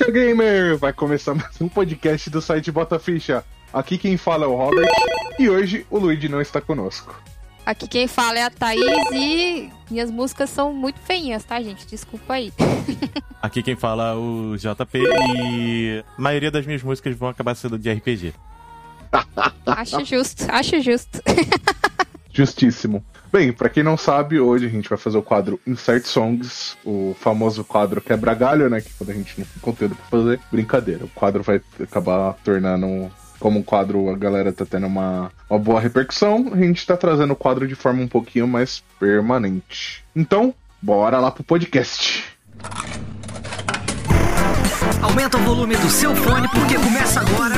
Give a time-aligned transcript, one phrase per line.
[0.00, 0.78] Ficha Gamer!
[0.78, 3.44] Vai começar mais um podcast do site Bota Ficha.
[3.70, 4.88] Aqui quem fala é o Robert
[5.38, 7.22] e hoje o Luigi não está conosco.
[7.66, 8.80] Aqui quem fala é a Thaís
[9.12, 11.86] e minhas músicas são muito feinhas, tá, gente?
[11.86, 12.50] Desculpa aí.
[13.42, 14.98] Aqui quem fala é o JP
[15.36, 18.32] e a maioria das minhas músicas vão acabar sendo de RPG.
[19.66, 21.20] Acho justo, acho justo.
[22.32, 23.04] Justíssimo.
[23.32, 27.14] Bem, pra quem não sabe, hoje a gente vai fazer o quadro Insert Songs, o
[27.20, 28.80] famoso quadro quebra-galho, né?
[28.80, 31.04] Que quando a gente não tem conteúdo pra fazer, brincadeira.
[31.04, 33.10] O quadro vai acabar tornando.
[33.38, 37.32] Como o quadro, a galera tá tendo uma, uma boa repercussão, a gente tá trazendo
[37.32, 40.04] o quadro de forma um pouquinho mais permanente.
[40.14, 42.22] Então, bora lá pro podcast.
[45.00, 47.54] Aumenta o volume do seu fone porque começa agora.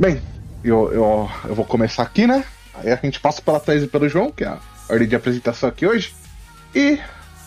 [0.00, 0.18] Bem,
[0.64, 2.42] eu, eu, eu vou começar aqui, né?
[2.72, 5.68] Aí a gente passa pela Thaís e pelo João, que é a ordem de apresentação
[5.68, 6.14] aqui hoje.
[6.74, 6.98] E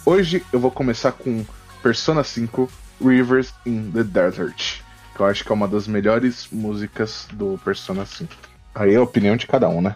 [0.05, 1.43] hoje eu vou começar com
[1.81, 2.69] Persona 5
[3.03, 4.81] Rivers in the Desert,
[5.15, 8.31] que eu acho que é uma das melhores músicas do Persona 5.
[8.75, 9.95] Aí é a opinião de cada um, né?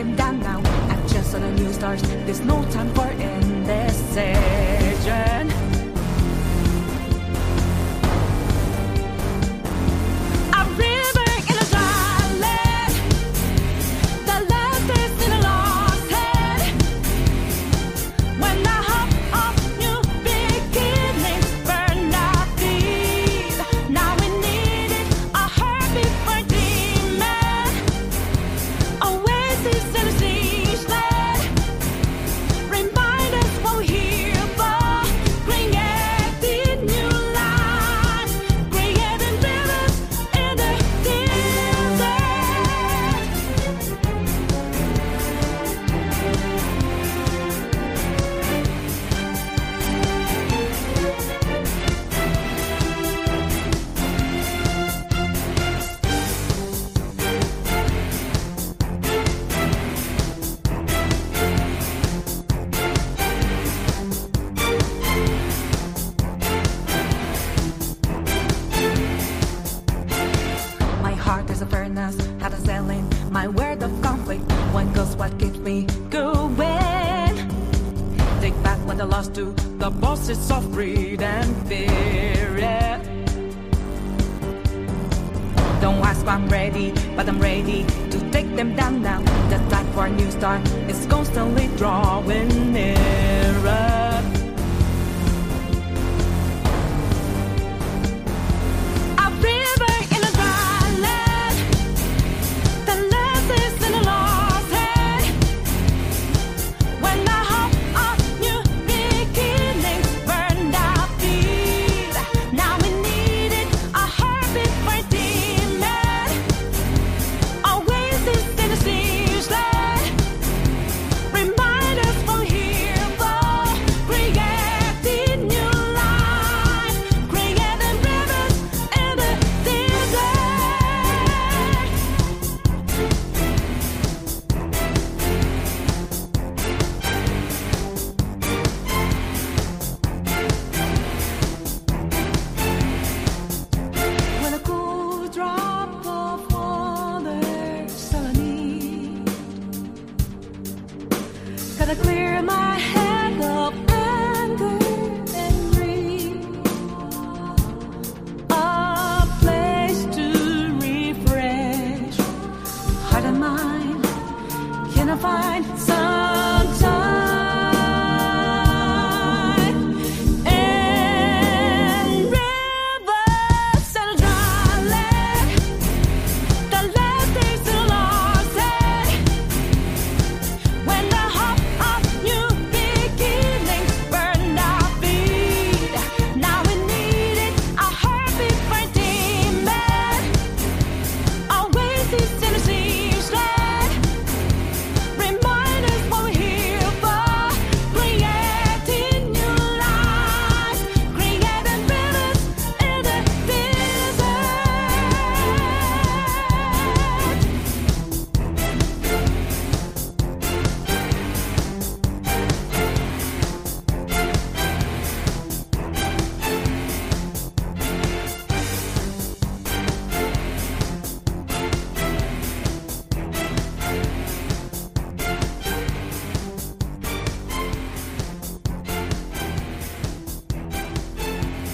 [0.00, 0.60] strike down now.
[1.08, 2.02] Just on a new stars.
[2.02, 4.79] There's no time for indecision.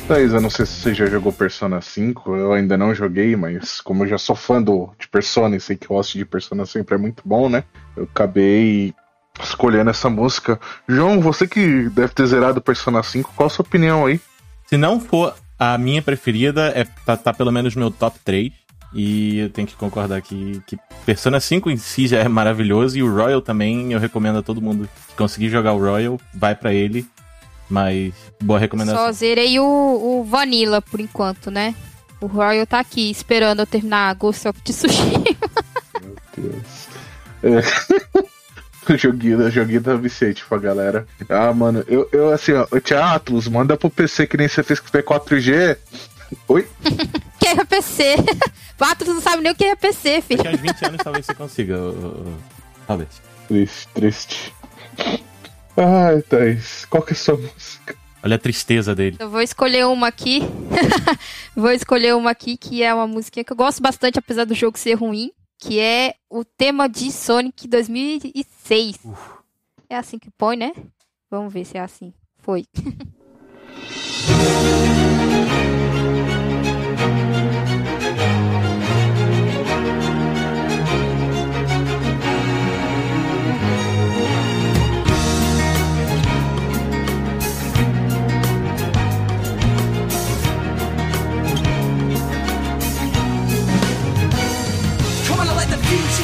[0.06, 3.81] Thaís, eu não sei se você já jogou Persona 5, eu ainda não joguei, mas
[3.81, 6.64] como eu já sou fã do, de Persona e sei que o host de Persona
[6.64, 7.64] sempre é muito bom, né?
[7.97, 8.94] Eu acabei
[9.43, 10.61] escolhendo essa música.
[10.88, 14.20] João, você que deve ter zerado Persona 5, qual a sua opinião aí?
[14.67, 18.52] Se não for a minha preferida, é, tá, tá pelo menos no meu top 3.
[18.94, 22.97] E eu tenho que concordar que, que Persona 5 em si já é maravilhoso.
[22.97, 26.55] E o Royal também, eu recomendo a todo mundo que conseguir jogar o Royal, vai
[26.55, 27.05] pra ele.
[27.68, 29.06] Mas boa recomendação.
[29.06, 31.74] Só zerei o, o Vanilla por enquanto, né?
[32.20, 35.24] O Royal tá aqui esperando eu terminar Ghost of Tsushima.
[36.36, 36.88] Deus.
[37.42, 38.22] É.
[38.92, 41.06] o joguinho, o joguinho da Vicente pra galera.
[41.28, 44.62] Ah, mano, eu, eu assim, ó, o Tia Atlas, manda pro PC que nem você
[44.62, 45.76] fez com o P4G.
[46.48, 46.68] Oi?
[47.38, 48.16] que é PC?
[48.76, 50.42] Quatro não sabe nem o que é PC, filho.
[50.42, 51.76] Daqui a uns 20 anos talvez você consiga,
[52.88, 53.08] Robert.
[53.48, 54.54] Triste, triste.
[55.76, 57.94] Ai, Thaís, qual que é a sua música?
[58.23, 59.17] Olha a tristeza dele.
[59.20, 60.40] Eu vou escolher uma aqui.
[61.55, 64.78] vou escolher uma aqui que é uma música que eu gosto bastante, apesar do jogo
[64.78, 65.31] ser ruim.
[65.58, 68.99] Que é o tema de Sonic 2006.
[69.88, 70.73] É assim que põe, né?
[71.31, 72.12] Vamos ver se é assim.
[72.38, 72.64] Foi.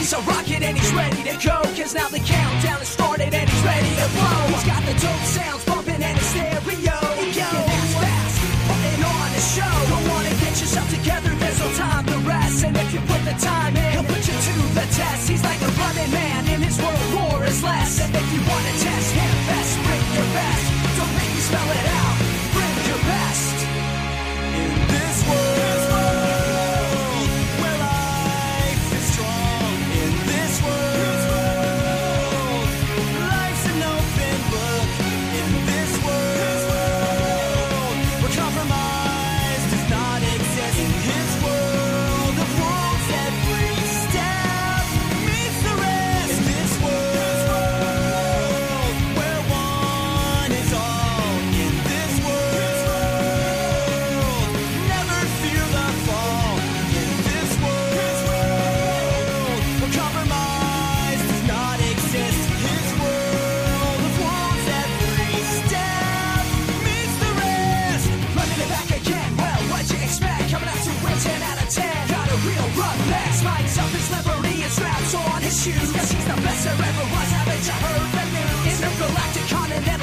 [0.03, 1.63] he's a rocket and he's ready to go.
[1.79, 4.41] Cause now the countdown has started and he's ready to blow.
[4.51, 6.97] He's got the dope sounds bumping and his stereo.
[7.23, 9.75] He can act fast, putting on a show.
[9.95, 12.65] Don't wanna get yourself together, there's no time to rest.
[12.67, 15.23] And if you put the time in, he'll put you to the test.
[15.31, 18.03] He's like a running man in his world, war is less.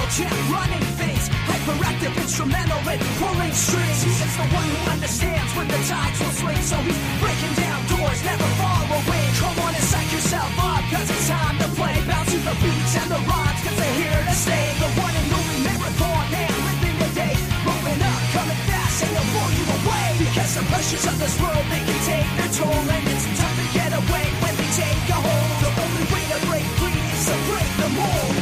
[0.10, 1.30] Champ running things.
[1.46, 4.00] Hyperactive, instrumental in pulling strings.
[4.02, 6.62] He's the one who understands when the tides will swing.
[6.66, 9.24] So he's breaking down doors, never far away.
[9.38, 11.96] Come on and psych yourself up, cause it's time to play.
[12.10, 14.66] Bounce to the beats and the rhymes, cause they're here to stay.
[14.82, 17.36] The one and only marathon man living the day.
[17.66, 20.06] Rolling up, coming fast, and they'll blow you away.
[20.26, 22.82] Because the pressures of this world, they can take their toll.
[22.98, 25.54] And it's tough to get away when they take a hold.
[25.62, 28.39] The only way to break free is to break the mold.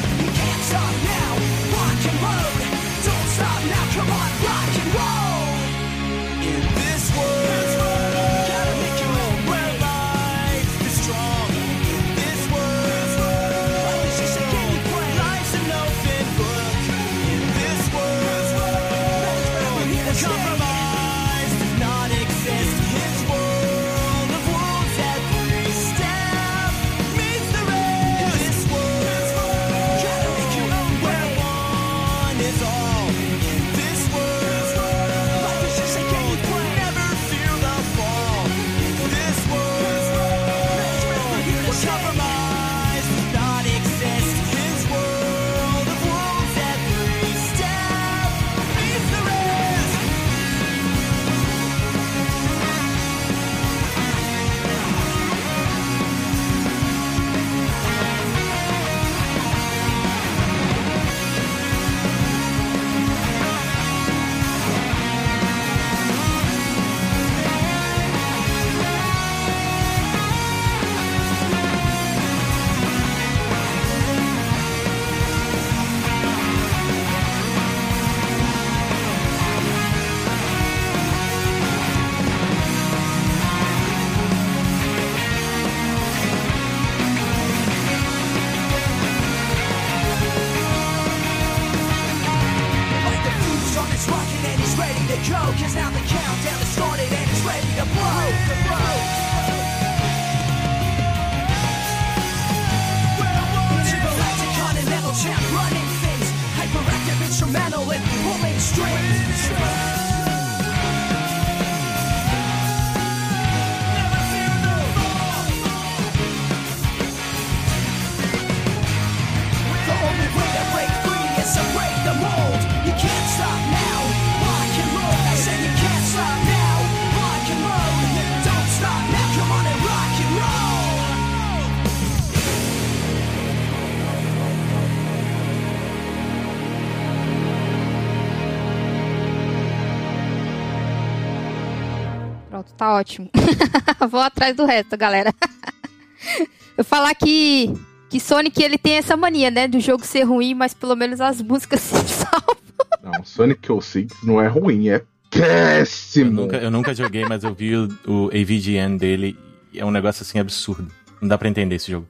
[142.77, 143.29] Tá ótimo.
[144.09, 145.33] Vou atrás do resto, galera.
[146.77, 147.73] Eu falar que,
[148.09, 149.67] que Sonic ele tem essa mania, né?
[149.67, 152.57] Do jogo ser ruim, mas pelo menos as músicas se salvam.
[153.03, 156.31] Não, Sonic 06 não é ruim, é Eu péssimo.
[156.31, 159.37] nunca, eu nunca joguei, mas eu vi o, o AVGN dele
[159.73, 160.91] e é um negócio assim absurdo.
[161.19, 162.07] Não dá pra entender esse jogo.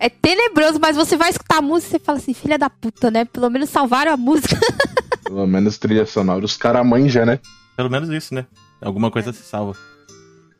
[0.00, 3.10] É tenebroso, mas você vai escutar a música e você fala assim, filha da puta,
[3.10, 3.24] né?
[3.24, 4.56] Pelo menos salvaram a música.
[5.24, 6.44] Pelo menos trilha sonora.
[6.44, 7.40] Os caras manjam, né?
[7.76, 8.46] Pelo menos isso, né?
[8.80, 9.76] Alguma coisa se salva.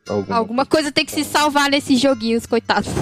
[0.09, 0.37] Alguma.
[0.37, 2.91] Alguma coisa tem que se salvar nesses joguinhos, coitados.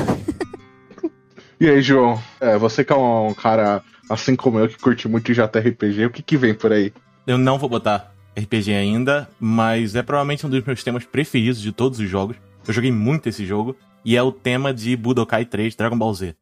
[1.58, 2.23] E aí, João?
[2.38, 6.23] É, você que é um cara assim como eu que curte muito JRPG, o que
[6.23, 6.92] que vem por aí?
[7.26, 11.73] Eu não vou botar RPG ainda, mas é provavelmente um dos meus temas preferidos de
[11.73, 12.37] todos os jogos.
[12.68, 16.37] Eu joguei muito esse jogo e é o tema de Budokai 3 Dragon Ball Z.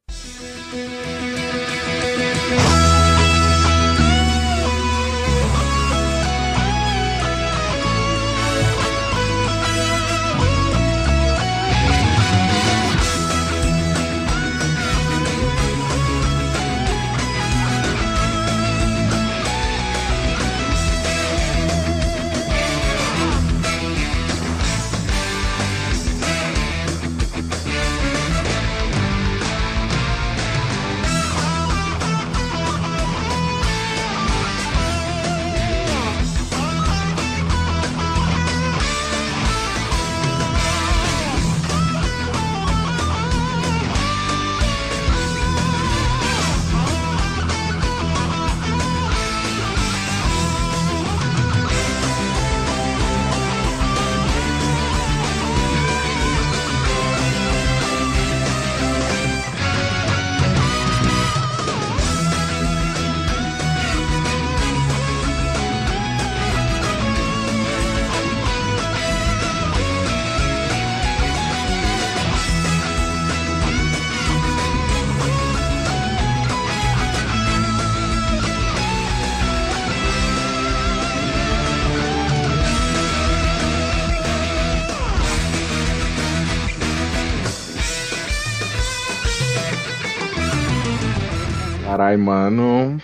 [92.14, 93.00] Carai, mano.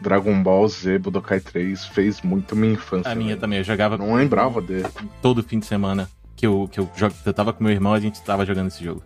[0.00, 3.10] Dragon Ball Z Budokai 3 fez muito minha infância.
[3.10, 3.40] A minha velho.
[3.40, 4.86] também, eu jogava Não lembrava dele.
[5.20, 8.00] todo fim de semana que eu, que eu, jogo, eu tava com meu irmão, a
[8.00, 9.02] gente tava jogando esse jogo.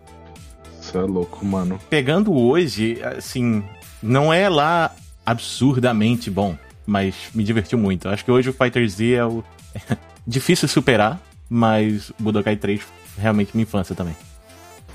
[0.79, 1.79] Você é louco, mano.
[1.89, 3.63] Pegando hoje, assim,
[4.03, 4.91] não é lá
[5.25, 6.55] absurdamente bom,
[6.85, 8.07] mas me divertiu muito.
[8.09, 9.43] Acho que hoje o Fighter Z é o.
[10.27, 11.19] difícil superar,
[11.49, 12.81] mas o Budokai 3
[13.17, 14.15] realmente minha infância também.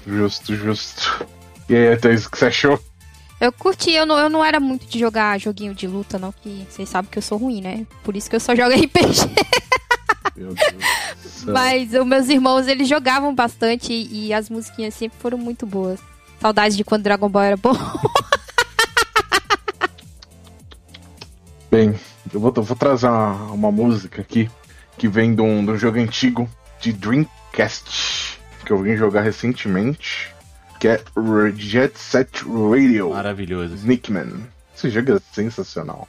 [0.07, 1.27] Justo, justo.
[1.69, 2.81] E aí, Thaís, o que você achou?
[3.41, 6.67] Eu curti, eu não, eu não era muito de jogar joguinho de luta, não, que
[6.69, 7.87] vocês sabem que eu sou ruim, né?
[8.03, 9.31] Por isso que eu só jogo RPG.
[10.37, 11.45] Meu Deus.
[11.45, 16.01] Mas os meus irmãos, eles jogavam bastante e, e as musiquinhas sempre foram muito boas.
[16.41, 17.75] Saudades de quando Dragon Ball era bom.
[21.71, 21.95] Bem,
[22.33, 24.51] eu vou, eu vou trazer uma, uma música aqui
[24.97, 26.49] que vem de um, de um jogo antigo
[26.81, 30.29] de Dreamcast que eu vim jogar recentemente,
[30.79, 31.03] que é
[31.57, 33.75] Jet Set Radio Maravilhoso.
[33.75, 34.47] Sneakman.
[34.77, 36.09] Esse jogo é sensacional.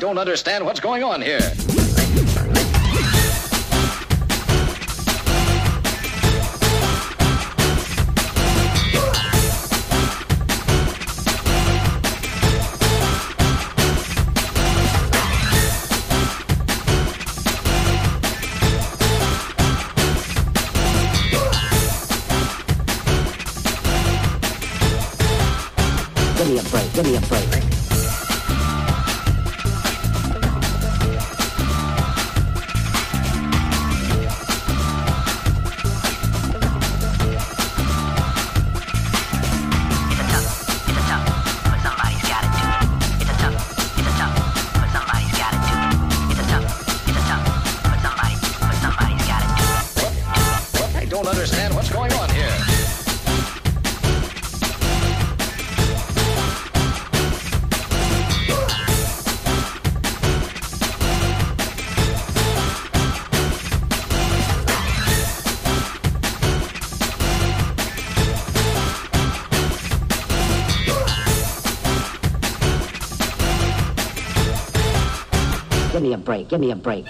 [0.00, 1.38] Don't understand what's going on here.
[26.38, 27.79] Give me a break, give me a break.
[76.50, 77.06] Give me a break,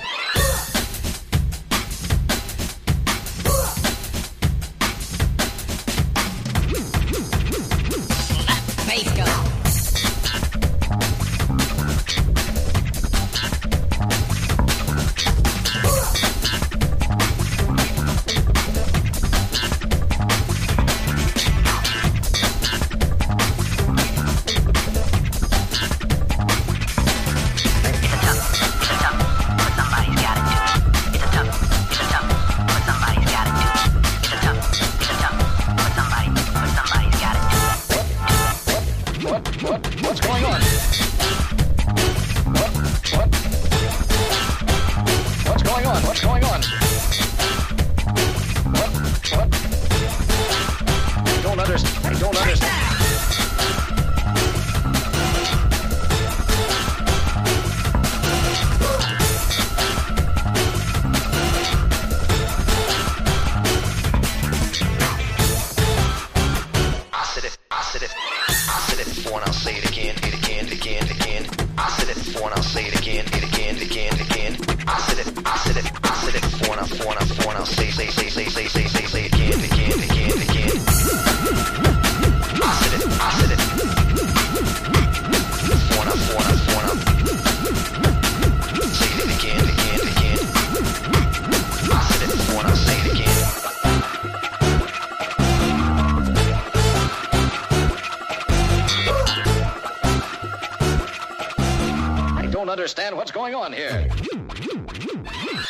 [102.80, 104.08] understand what's going on here.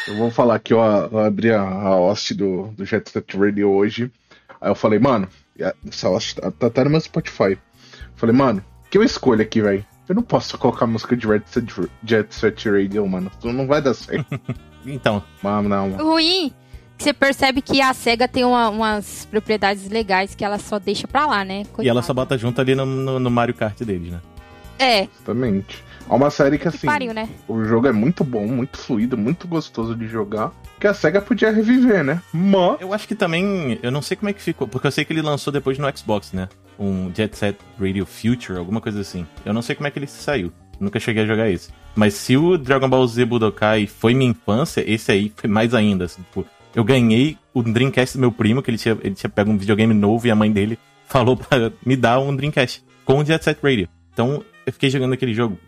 [0.09, 3.71] Eu vou falar que eu, eu abri a, a host do, do Jet Set Radio
[3.71, 4.11] hoje.
[4.61, 5.29] Aí eu falei, mano,
[5.89, 7.59] essa host tá, tá até no meu Spotify.
[8.17, 9.85] Falei, mano, que eu escolho aqui, velho?
[10.09, 11.67] Eu não posso colocar música de Jet Set,
[12.05, 13.31] Jet Set Radio, mano.
[13.39, 14.27] Isso não vai dar certo.
[14.87, 16.55] Então, Mas não, O ruim,
[16.97, 21.07] que você percebe que a SEGA tem uma- umas propriedades legais que ela só deixa
[21.07, 21.65] pra lá, né?
[21.81, 24.21] e ela só bota junto ali no, no, no Mario Kart deles, né?
[24.79, 25.85] É, exatamente.
[26.11, 27.29] É uma série que, que assim, pariu, né?
[27.47, 30.51] o jogo é muito bom, muito fluido, muito gostoso de jogar.
[30.81, 32.21] Que a SEGA podia reviver, né?
[32.33, 33.79] Mas Eu acho que também.
[33.81, 35.97] Eu não sei como é que ficou, porque eu sei que ele lançou depois no
[35.97, 36.49] Xbox, né?
[36.77, 39.25] Um Jet Set Radio Future, alguma coisa assim.
[39.45, 40.53] Eu não sei como é que ele saiu.
[40.81, 41.71] Nunca cheguei a jogar esse.
[41.95, 46.07] Mas se o Dragon Ball Z Budokai foi minha infância, esse aí foi mais ainda.
[46.07, 46.45] assim, tipo,
[46.75, 49.95] eu ganhei o Dreamcast do meu primo, que ele tinha, ele tinha pego um videogame
[49.95, 53.59] novo e a mãe dele falou pra me dar um Dreamcast com o Jet Set
[53.63, 53.89] Radio.
[54.13, 55.59] Então eu fiquei jogando aquele jogo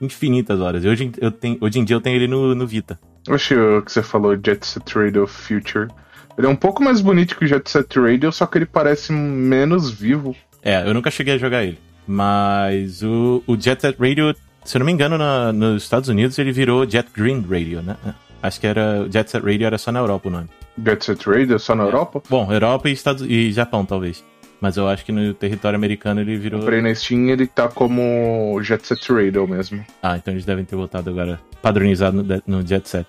[0.00, 0.84] infinitas horas.
[0.84, 2.98] Hoje, eu tenho, hoje em dia eu tenho ele no, no Vita.
[3.28, 5.88] achei o que você falou, Jet Set Radio Future.
[6.36, 9.12] Ele é um pouco mais bonito que o Jet Set Radio, só que ele parece
[9.12, 10.36] menos vivo.
[10.62, 11.78] É, eu nunca cheguei a jogar ele.
[12.06, 14.34] Mas o, o Jet Set Radio,
[14.64, 17.96] se eu não me engano, na- nos Estados Unidos ele virou Jet Green Radio, né?
[18.42, 19.02] Acho que era.
[19.02, 20.48] O Jet Set Radio era só na Europa o nome.
[20.84, 22.22] Jet Set Radio só na Europa.
[22.30, 24.24] Bom, Europa e, Estados, e Japão, talvez.
[24.60, 26.60] Mas eu acho que no território americano ele virou.
[26.60, 29.84] Comprei na Steam ele tá como Jet Set Radio mesmo.
[30.02, 33.06] Ah, então eles devem ter voltado agora padronizado no, no Jet Set.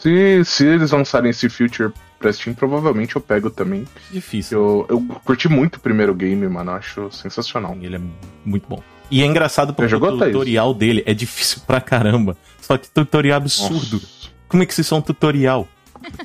[0.00, 3.86] Se, se eles lançarem esse Future pra Steam, provavelmente eu pego também.
[4.10, 4.58] Difícil.
[4.58, 6.72] Eu, eu curti muito o primeiro game, mano.
[6.72, 7.76] eu Acho sensacional.
[7.80, 8.00] Ele é
[8.44, 8.82] muito bom.
[9.10, 12.36] E é engraçado porque o tutorial dele é difícil pra caramba.
[12.60, 14.00] Só que tutorial absurdo.
[14.48, 15.68] Como é que isso é um tutorial?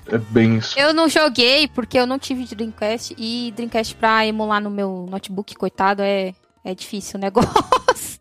[0.08, 0.78] É bem isso.
[0.78, 5.56] Eu não joguei porque eu não tive Dreamcast e Dreamcast pra emular no meu notebook,
[5.56, 8.20] coitado, é, é difícil o negócio.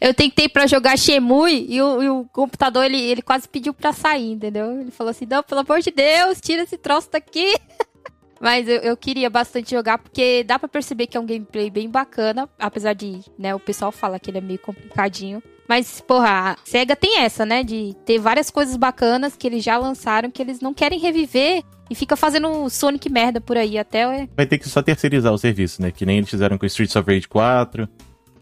[0.00, 3.92] Eu tentei pra jogar Shemui e o, e o computador, ele, ele quase pediu pra
[3.92, 4.80] sair, entendeu?
[4.80, 7.54] Ele falou assim, não, pelo amor de Deus, tira esse troço daqui.
[8.38, 11.88] Mas eu, eu queria bastante jogar, porque dá pra perceber que é um gameplay bem
[11.88, 15.42] bacana, apesar de, né, o pessoal fala que ele é meio complicadinho.
[15.68, 19.76] Mas, porra, a SEGA tem essa, né, de ter várias coisas bacanas que eles já
[19.76, 24.28] lançaram, que eles não querem reviver e fica fazendo Sonic merda por aí, até...
[24.36, 25.90] Vai ter que só terceirizar o serviço, né?
[25.90, 27.88] Que nem eles fizeram com Streets of Rage 4,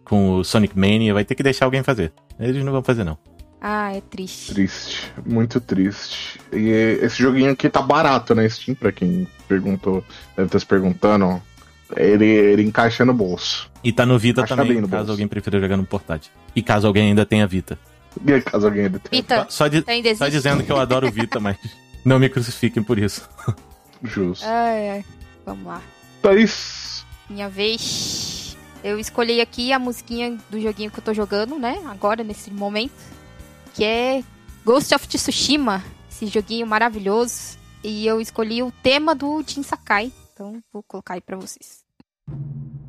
[0.04, 1.14] com o Sonic Mania.
[1.14, 2.12] Vai ter que deixar alguém fazer.
[2.38, 3.18] Eles não vão fazer, não.
[3.60, 4.52] Ah, é triste.
[4.52, 6.38] Triste, muito triste.
[6.52, 6.68] E
[7.02, 10.04] esse joguinho aqui tá barato na Steam, pra quem perguntou,
[10.37, 11.42] deve estar se perguntando.
[11.96, 13.70] Ele, ele encaixa no bolso.
[13.83, 15.11] E tá no Vita tá também, no caso bolso.
[15.12, 16.33] alguém prefira jogar no portátil.
[16.54, 17.78] E caso alguém ainda tenha Vita.
[18.26, 19.22] E caso alguém ainda tenha.
[19.22, 19.85] Vita, Só, de,
[20.16, 21.57] só dizendo que eu adoro Vita, mas
[22.04, 23.28] não me crucifiquem por isso.
[24.02, 24.44] Justo.
[24.46, 25.04] Ai, ai.
[25.44, 25.83] Vamos lá.
[26.22, 28.57] Thaís, Minha vez.
[28.83, 31.80] Eu escolhi aqui a musiquinha do joguinho que eu tô jogando, né?
[31.87, 32.92] Agora, nesse momento.
[33.74, 34.24] Que é
[34.64, 35.83] Ghost of Tsushima.
[36.11, 37.59] Esse joguinho maravilhoso.
[37.83, 40.12] E eu escolhi o tema do Jin Sakai.
[40.33, 41.84] Então, vou colocar aí pra vocês.
[42.26, 42.84] Vou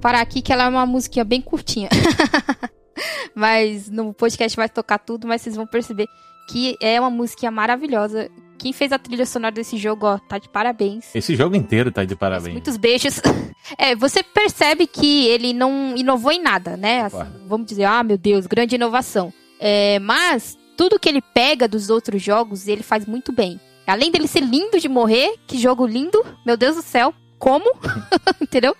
[0.00, 1.88] parar aqui que ela é uma musiquinha bem curtinha.
[3.34, 6.06] mas no podcast vai tocar tudo, mas vocês vão perceber
[6.48, 8.30] que é uma musiquinha maravilhosa.
[8.58, 11.14] Quem fez a trilha sonora desse jogo, ó, tá de parabéns.
[11.14, 12.52] Esse jogo inteiro tá de parabéns.
[12.52, 13.20] Muitos beijos.
[13.78, 17.02] É, você percebe que ele não inovou em nada, né?
[17.02, 19.32] Assim, vamos dizer, ah, meu Deus, grande inovação.
[19.60, 23.60] É, mas tudo que ele pega dos outros jogos, ele faz muito bem.
[23.86, 27.70] Além dele ser lindo de morrer, que jogo lindo, meu Deus do céu, como?
[28.40, 28.76] Entendeu?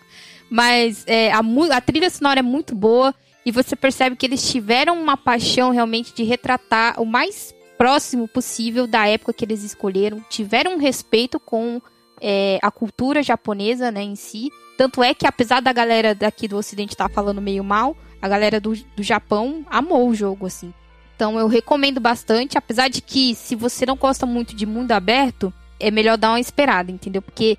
[0.50, 1.40] Mas é, a,
[1.72, 3.14] a trilha sonora é muito boa
[3.46, 8.86] e você percebe que eles tiveram uma paixão realmente de retratar o mais próximo possível
[8.86, 11.80] da época que eles escolheram, tiveram um respeito com
[12.20, 14.50] é, a cultura japonesa né, em si.
[14.76, 18.60] Tanto é que, apesar da galera daqui do Ocidente estar falando meio mal, a galera
[18.60, 20.74] do, do Japão amou o jogo, assim.
[21.16, 25.52] Então eu recomendo bastante, apesar de que, se você não gosta muito de mundo aberto,
[25.78, 27.22] é melhor dar uma esperada, entendeu?
[27.22, 27.56] Porque,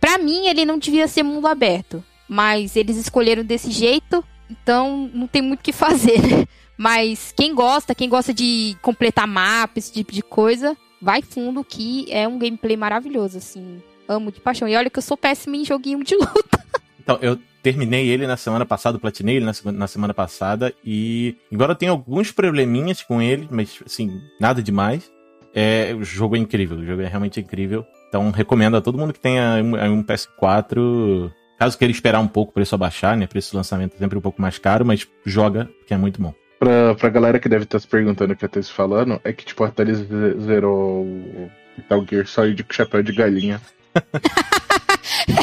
[0.00, 2.04] pra mim, ele não devia ser mundo aberto.
[2.32, 6.46] Mas eles escolheram desse jeito, então não tem muito o que fazer, né?
[6.78, 12.06] Mas quem gosta, quem gosta de completar mapa, esse tipo de coisa, vai fundo que
[12.08, 13.82] é um gameplay maravilhoso, assim.
[14.08, 14.68] Amo de paixão.
[14.68, 16.60] E olha que eu sou péssima em joguinho de luta.
[17.02, 21.34] Então, eu terminei ele na semana passada, platinei ele na, sema- na semana passada, e
[21.50, 25.10] embora eu tenha alguns probleminhas com ele, mas assim, nada demais,
[25.52, 27.84] é, o jogo é incrível, o jogo é realmente incrível.
[28.08, 29.56] Então, recomendo a todo mundo que tenha
[29.90, 33.26] um PS4, caso queira esperar um pouco o preço abaixar, né?
[33.26, 36.34] Preço de lançamento é sempre um pouco mais caro, mas joga, que é muito bom.
[36.58, 39.32] Pra, pra galera que deve estar se perguntando o que eu tô se falando, é
[39.32, 43.60] que, tipo, a Thalis ze- zerou o Metal Gear Solid com chapéu de galinha.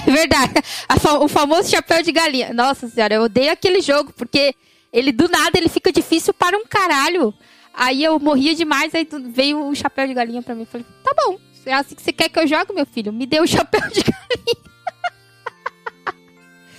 [0.08, 0.54] É verdade.
[1.00, 2.54] Fa- o famoso chapéu de galinha.
[2.54, 4.54] Nossa senhora, eu odeio aquele jogo, porque
[4.94, 7.34] ele do nada ele fica difícil para um caralho.
[7.74, 10.62] Aí eu morria demais, aí veio o chapéu de galinha pra mim.
[10.62, 13.12] Eu Falei, tá bom, é assim que você quer que eu jogue, meu filho?
[13.12, 14.67] Me dê o chapéu de galinha.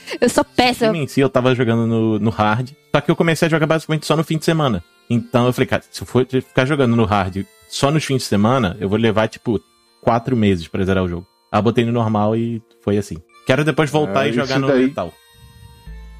[0.21, 0.97] eu sou péssima.
[0.97, 4.07] em si eu tava jogando no, no hard, só que eu comecei a jogar basicamente
[4.07, 4.83] só no fim de semana.
[5.11, 8.29] Então eu falei, cara, se eu for ficar jogando no hard só nos fins de
[8.29, 9.61] semana, eu vou levar, tipo,
[10.03, 11.27] quatro meses pra zerar o jogo.
[11.53, 13.17] Aí eu botei no normal e foi assim.
[13.47, 15.13] Quero depois voltar Ah, e jogar no daí- metal.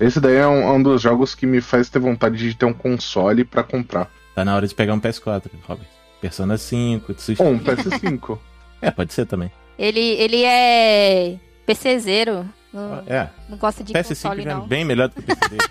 [0.01, 2.65] Esse daí é um, é um dos jogos que me faz ter vontade de ter
[2.67, 4.09] um console pra comprar.
[4.35, 5.87] Tá na hora de pegar um PS4, Robert.
[6.21, 7.49] Persona 5, Tsushima.
[7.49, 8.39] Ou um PS5.
[8.81, 9.51] É, pode ser também.
[9.77, 12.49] Ele, ele é PCzeiro.
[12.73, 13.31] Não, É.
[13.49, 14.67] não gosta de PS5 console, já é não.
[14.67, 15.71] bem melhor do que o PC dele.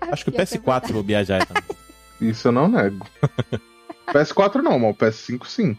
[0.12, 1.62] Acho que o é PS4 vou viajar também.
[2.20, 3.06] Isso eu não nego.
[4.08, 5.76] PS4 não, mas o PS5 sim.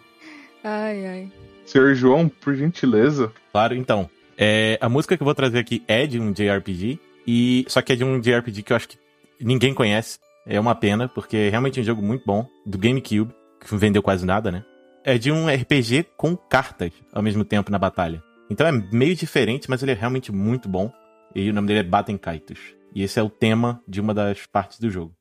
[0.64, 1.32] Ai, ai.
[1.66, 3.32] Senhor João, por gentileza.
[3.52, 4.10] Claro, então.
[4.38, 7.94] é, a música que eu vou trazer aqui é de um JRPG, e só que
[7.94, 8.98] é de um JRPG que eu acho que
[9.40, 10.20] ninguém conhece.
[10.46, 14.02] É uma pena, porque é realmente um jogo muito bom, do GameCube, que não vendeu
[14.02, 14.64] quase nada, né?
[15.04, 18.24] É de um RPG com cartas ao mesmo tempo na batalha.
[18.52, 20.92] Então é meio diferente, mas ele é realmente muito bom.
[21.34, 22.60] E o nome dele é Baten Kaitos.
[22.94, 25.16] E esse é o tema de uma das partes do jogo.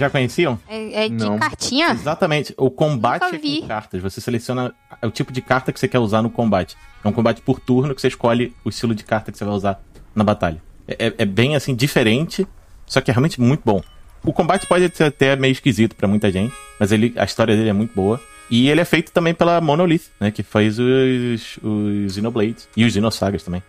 [0.00, 0.58] Vocês já conheciam?
[0.68, 1.38] É, é de Não.
[1.38, 1.90] cartinha?
[1.90, 2.54] Exatamente.
[2.56, 3.60] O combate Nunca é vi.
[3.60, 4.00] com cartas.
[4.02, 6.74] Você seleciona o tipo de carta que você quer usar no combate.
[7.04, 9.54] É um combate por turno que você escolhe o estilo de carta que você vai
[9.54, 9.80] usar
[10.14, 10.62] na batalha.
[10.88, 12.46] É, é- é bem assim, diferente,
[12.86, 13.82] só que é realmente muito bom.
[14.24, 17.68] O combate pode ser até meio esquisito pra muita gente, mas ele, a história dele
[17.68, 18.20] é muito boa.
[18.50, 20.30] E ele é feito também pela Monolith, né?
[20.30, 23.62] Que faz os, os Xenoblades e os Xenosagas também.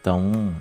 [0.00, 0.54] Então.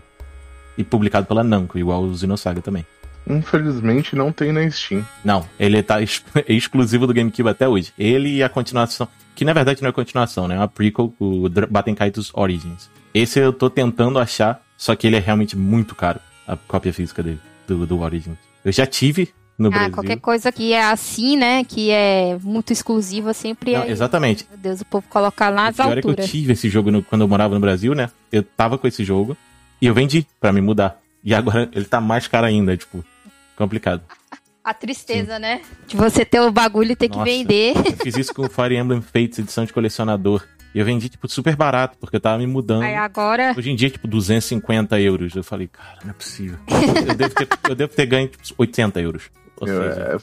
[0.78, 2.86] E publicado pela Namco, igual o Xenosaga também.
[3.30, 5.06] Infelizmente não tem na Steam.
[5.24, 7.92] Não, ele tá ex- exclusivo do GameCube até hoje.
[7.98, 10.56] Ele e a continuação, que na verdade não é continuação, né?
[10.56, 12.90] É uma prequel, o Dra- Baten Kaitos Origins.
[13.14, 17.22] Esse eu tô tentando achar, só que ele é realmente muito caro, a cópia física
[17.24, 18.38] dele, do, do Origins.
[18.64, 19.92] Eu já tive no Ah, Brasil.
[19.94, 21.64] qualquer coisa que é assim, né?
[21.64, 23.90] Que é muito exclusiva, sempre Não, é.
[23.90, 24.46] exatamente.
[24.50, 26.30] Meu Deus, o povo coloca lá nas pior é que eu alturas.
[26.30, 28.10] tive esse jogo no- quando eu morava no Brasil, né?
[28.32, 29.36] Eu tava com esse jogo
[29.82, 31.00] e eu vendi pra me mudar.
[31.24, 33.04] E agora ele tá mais caro ainda, tipo,
[33.58, 34.02] complicado.
[34.64, 35.62] A tristeza, né?
[35.88, 37.30] De você ter o bagulho e ter que Nossa.
[37.30, 37.74] vender.
[37.76, 40.44] Eu fiz isso com o Fire Emblem Fates, edição de colecionador.
[40.76, 42.84] E eu vendi, tipo, super barato, porque eu tava me mudando.
[42.84, 43.56] Aí agora.
[43.58, 45.36] Hoje em dia, tipo, 250 euros.
[45.36, 46.60] Eu falei, cara, não é possível.
[47.08, 49.32] Eu devo ter, eu devo ter ganho, tipo, 80 euros.
[49.60, 50.18] Ou seja, é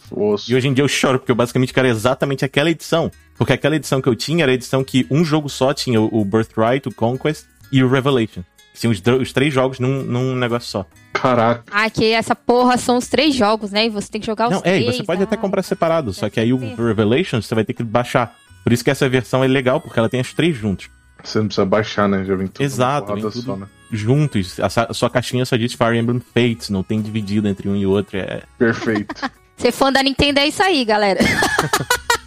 [0.48, 3.10] e hoje em dia eu choro, porque eu basicamente quero exatamente aquela edição.
[3.36, 6.20] Porque aquela edição que eu tinha era a edição que um jogo só tinha o
[6.20, 8.44] o Birthright, o Conquest e o Revelation.
[8.74, 10.86] Tinha os, os três jogos num, num negócio só.
[11.12, 11.62] Caraca.
[11.70, 13.86] Ah, que essa porra são os três jogos, né?
[13.86, 14.96] E você tem que jogar os Não, é, e três.
[14.96, 15.24] você pode ah.
[15.24, 16.74] até comprar separado, só que aí o ser.
[16.76, 18.36] Revelation você vai ter que baixar.
[18.62, 20.90] Por isso que essa versão é legal, porque ela tem as três juntos.
[21.22, 22.24] Você não precisa baixar, né?
[22.24, 23.66] Já vem tudo Exato, vem tudo só, né?
[23.90, 24.60] juntos.
[24.60, 28.18] A, sua caixinha só diz Fire Emblem Fates, não tem dividido entre um e outro.
[28.18, 29.14] É, Perfeito.
[29.56, 31.20] Ser fã da Nintendo é isso aí, galera.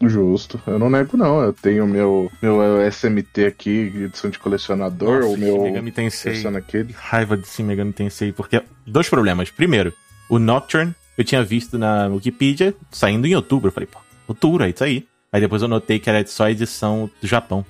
[0.00, 0.60] Justo.
[0.66, 1.40] Eu não nego, não.
[1.40, 5.62] Eu tenho meu, meu SMT aqui, edição de colecionador, Nossa, o meu.
[5.62, 6.46] Megami Tensei.
[6.56, 6.92] Aquele.
[6.96, 9.50] raiva de Shin Megami Tensei, porque dois problemas.
[9.50, 9.92] Primeiro,
[10.28, 13.68] o Nocturne eu tinha visto na Wikipedia saindo em outubro.
[13.68, 15.06] Eu falei, pô, outubro, é isso aí.
[15.32, 17.66] Aí depois eu notei que era só a edição do Japão.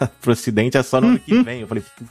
[0.20, 1.60] Pro ocidente é só no ano que vem.
[1.60, 2.04] Eu falei, "Pô."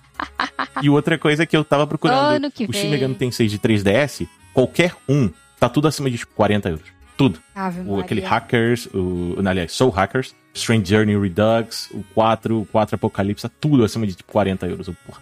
[0.81, 2.89] E outra coisa é que eu tava procurando Ano que o Shin.
[2.89, 6.94] Megami Tensei de 3DS, qualquer um, tá tudo acima de 40 euros.
[7.17, 7.39] Tudo.
[7.85, 13.47] O, aquele Hackers, o, aliás, Soul Hackers, Strange Journey Redux, o 4, o 4 Apocalipse,
[13.59, 14.87] tudo acima de tipo 40 euros.
[14.87, 15.19] Eu, Porra,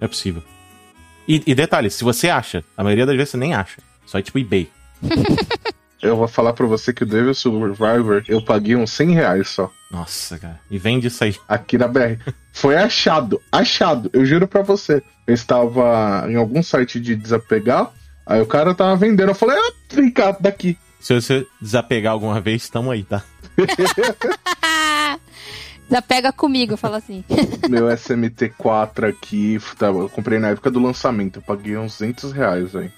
[0.00, 0.42] não é possível.
[1.26, 3.80] E, e detalhe, se você acha, a maioria das vezes você nem acha.
[4.06, 4.68] Só é tipo eBay.
[6.02, 9.70] Eu vou falar pra você que o Devil Survivor eu paguei uns 100 reais só.
[9.88, 10.60] Nossa, cara.
[10.68, 11.36] E vende isso aí.
[11.48, 12.18] Aqui na BR.
[12.52, 14.10] Foi achado, achado.
[14.12, 15.00] Eu juro pra você.
[15.24, 17.88] Eu estava em algum site de desapegar.
[18.26, 19.28] Aí o cara tava vendendo.
[19.28, 20.76] Eu falei, ah, vem cá, daqui.
[21.02, 23.24] Se você desapegar alguma vez, tamo aí, tá?
[25.90, 27.24] Desapega comigo, fala assim.
[27.68, 31.40] Meu SMT4 aqui, tá, eu comprei na época do lançamento.
[31.40, 32.90] Eu paguei uns 200 reais aí.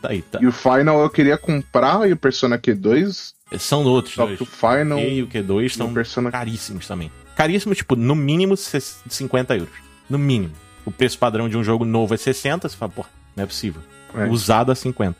[0.00, 0.40] Tá aí, tá.
[0.42, 3.32] E o Final eu queria comprar e o Persona Q2.
[3.58, 4.38] São outros Só dois.
[4.38, 4.98] que o Final.
[4.98, 7.12] E o Q2 e são Persona caríssimos também.
[7.36, 9.74] Caríssimos, tipo, no mínimo 50 euros.
[10.10, 10.52] No mínimo.
[10.84, 13.04] O preço padrão de um jogo novo é 60, você fala, pô,
[13.36, 13.80] não é possível.
[14.14, 14.26] É.
[14.26, 15.16] Usado a 50.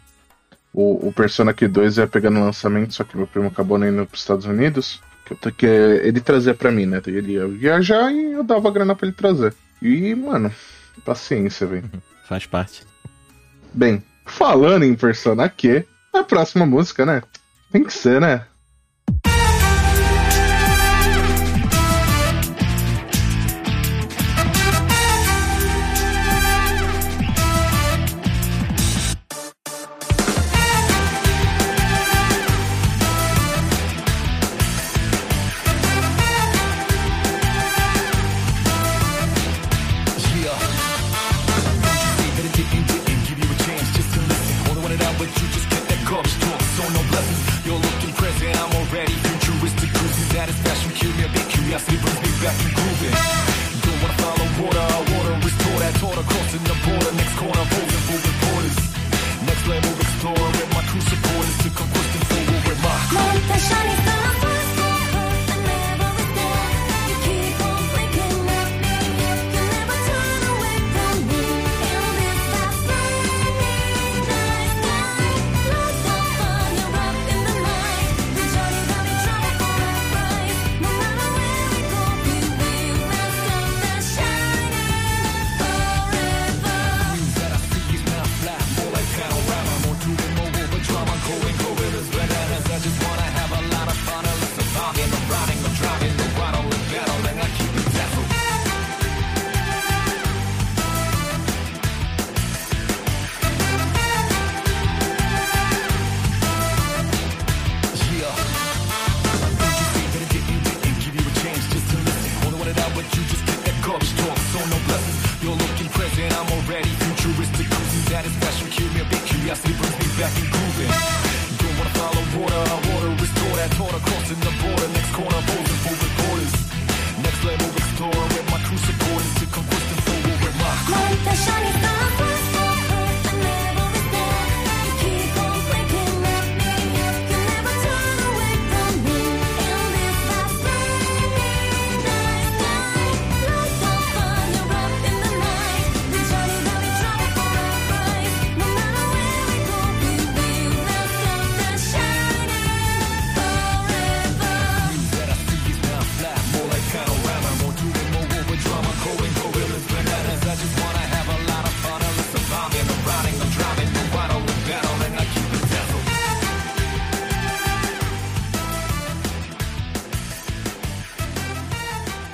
[0.72, 4.06] O, o Persona Q2 ia pegar no lançamento, só que meu primo acabou não indo
[4.06, 5.00] pros Estados Unidos.
[5.24, 7.00] Que, que ele trazia pra mim, né?
[7.06, 9.54] Ele ia viajar e eu dava grana pra ele trazer.
[9.80, 10.52] E, mano,
[11.04, 11.90] paciência, velho.
[12.24, 12.84] Faz parte.
[13.72, 17.22] Bem, falando em Persona Q, a próxima música, né?
[17.70, 18.46] Tem que ser, né?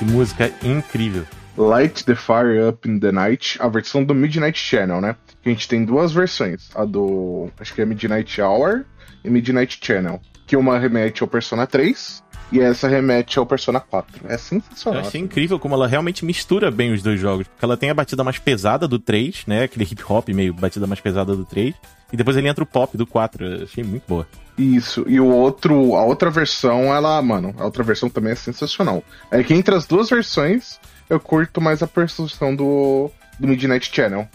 [0.08, 1.24] Música incrível.
[1.56, 5.16] Light the Fire Up in the Night, a versão do Midnight Channel, né?
[5.44, 7.50] A gente tem duas versões, a do.
[7.58, 8.84] acho que é Midnight Hour
[9.24, 10.20] e Midnight Channel.
[10.46, 14.26] Que uma remete ao Persona 3 e essa remete ao Persona 4.
[14.28, 15.00] É Eu sensacional.
[15.02, 17.46] achei incrível como ela realmente mistura bem os dois jogos.
[17.46, 19.64] Porque ela tem a batida mais pesada do 3, né?
[19.64, 21.74] Aquele hip hop meio batida mais pesada do 3.
[22.12, 23.44] E depois ele entra o pop do 4.
[23.44, 24.26] Eu achei muito boa.
[24.56, 29.04] Isso, e o outro, a outra versão, ela, mano, a outra versão também é sensacional.
[29.30, 34.26] É que entre as duas versões, eu curto mais a versão do, do Midnight Channel.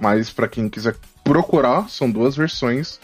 [0.00, 2.98] Mas pra quem quiser procurar, são duas versões,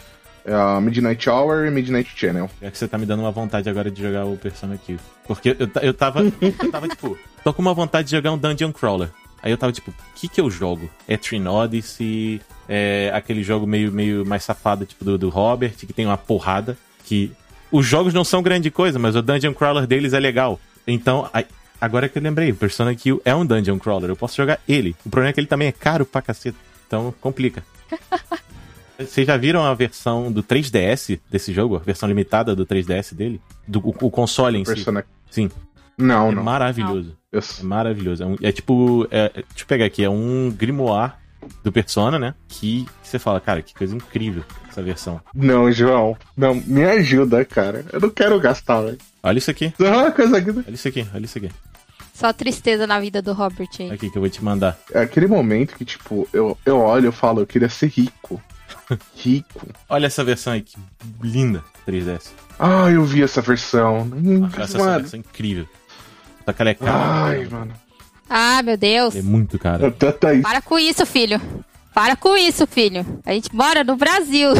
[0.45, 2.49] é a Midnight Hour e Midnight Channel.
[2.61, 4.97] É que você tá me dando uma vontade agora de jogar o Persona aqui.
[5.27, 6.21] Porque eu, eu tava.
[6.41, 9.09] eu tava, tipo, tô com uma vontade de jogar um Dungeon Crawler.
[9.41, 10.89] Aí eu tava tipo, o que que eu jogo?
[11.07, 15.93] É Trin Odyssey, é aquele jogo meio, meio mais safado, tipo do, do Robert, que
[15.93, 16.77] tem uma porrada.
[17.03, 17.31] Que
[17.71, 20.59] os jogos não são grande coisa, mas o Dungeon Crawler deles é legal.
[20.87, 21.45] Então, aí-
[21.79, 24.95] agora que eu lembrei, o Persona Q é um Dungeon Crawler, eu posso jogar ele.
[25.05, 26.57] O problema é que ele também é caro pra caceta.
[26.87, 27.63] Então, complica.
[28.97, 31.75] Vocês já viram a versão do 3DS desse jogo?
[31.75, 33.41] A versão limitada do 3DS dele?
[33.67, 34.73] Do, o, o console em si?
[34.75, 35.05] Persona...
[35.29, 35.49] Sim.
[35.97, 36.43] Não, é não.
[36.43, 37.15] maravilhoso.
[37.31, 38.23] Eu- É maravilhoso.
[38.23, 39.07] É, um- é tipo.
[39.11, 40.03] é- é- deixa eu pegar aqui.
[40.03, 41.13] É um grimoire
[41.63, 42.33] do Persona, né?
[42.47, 45.19] Que você fala, cara, que coisa incrível essa versão.
[45.33, 46.17] Não, João.
[46.35, 47.85] Não, me ajuda, cara.
[47.91, 48.97] Eu não quero gastar, velho.
[49.21, 49.73] Olha isso aqui.
[49.79, 50.49] É uma coisa aqui.
[50.51, 51.07] Olha isso aqui.
[51.13, 51.51] Olha isso aqui.
[52.13, 53.91] Só tristeza na vida do Robert aí.
[53.91, 54.77] Aqui que eu vou te mandar.
[54.93, 58.41] É aquele momento que, tipo, eu, eu olho e eu falo, eu queria ser rico.
[59.15, 59.67] Rico.
[59.89, 60.77] Olha essa versão aí, que
[61.21, 61.63] linda.
[61.87, 62.31] 3DS.
[62.59, 64.01] Ah, eu vi essa versão.
[64.01, 64.99] Hum, Nossa, essa mano.
[65.01, 65.67] versão é incrível.
[66.45, 67.25] Só que ela é cara.
[67.25, 67.73] Ai, mano.
[68.29, 69.15] Ah, meu Deus.
[69.15, 69.87] É muito cara.
[69.87, 70.43] Até tá isso.
[70.43, 71.39] Para com isso, filho.
[71.93, 73.05] Para com isso, filho.
[73.25, 74.49] A gente mora no Brasil.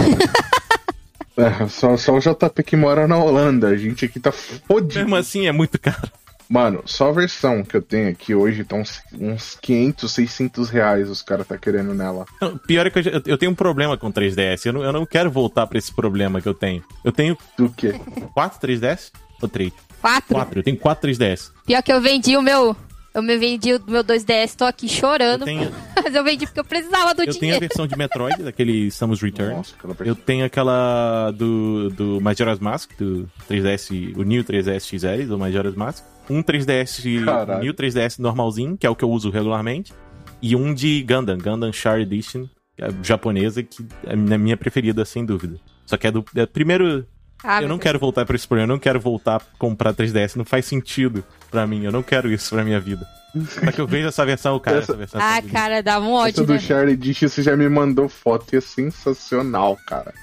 [1.37, 3.67] É, só, só o JP que mora na Holanda.
[3.67, 4.99] A gente aqui tá fodido.
[5.01, 6.09] Mesmo assim, é muito caro.
[6.49, 11.09] Mano, só a versão que eu tenho aqui hoje tá uns, uns 500, 600 reais
[11.09, 12.25] os caras tá querendo nela.
[12.41, 14.65] Não, Pior é que eu, já- eu tenho um problema com 3DS.
[14.65, 16.83] Eu não, eu não quero voltar pra esse problema que eu tenho.
[17.03, 17.99] Eu tenho Do quê?
[18.33, 19.11] 4 3DS?
[19.41, 19.71] Ou 3?
[20.01, 20.35] Quatro.
[20.35, 20.59] 4.
[20.59, 21.51] Eu tenho 4 3DS.
[21.65, 22.75] Pior que eu vendi o meu.
[23.15, 25.41] Eu me vendi o meu 2DS, tô aqui chorando.
[25.43, 25.71] Eu tenho-
[26.03, 27.59] Mas eu vendi porque eu precisava do Eu tenho a dinheiro.
[27.61, 29.55] versão de Metroid, daquele Samus Return.
[29.55, 30.11] Nossa, aquela versão.
[30.11, 35.75] Eu tenho aquela do, do Majora's Mask, do 3DS, o New 3DS XL, do Majora's
[35.75, 36.03] Mask.
[36.29, 37.63] Um 3DS, Caralho.
[37.63, 39.93] New 3DS normalzinho, que é o que eu uso regularmente.
[40.41, 45.05] E um de Gundam, Gundam Shard Edition, que é japonesa, que é a minha preferida,
[45.05, 45.57] sem dúvida.
[45.85, 46.23] Só que é do.
[46.35, 47.05] É, primeiro,
[47.43, 47.83] Ah, eu não Deus.
[47.83, 51.23] quero voltar pra esse problema, eu não quero voltar a comprar 3DS, não faz sentido
[51.55, 53.07] pra mim, eu não quero isso pra minha vida.
[53.49, 55.19] Só que eu vejo essa versão, cara, essa, Essa- versão.
[55.19, 55.53] é Ah, bonita.
[55.59, 56.59] cara, dá um Essa ódio, do né?
[56.59, 60.13] Charlie Dish, você já me mandou foto e é sensacional, cara.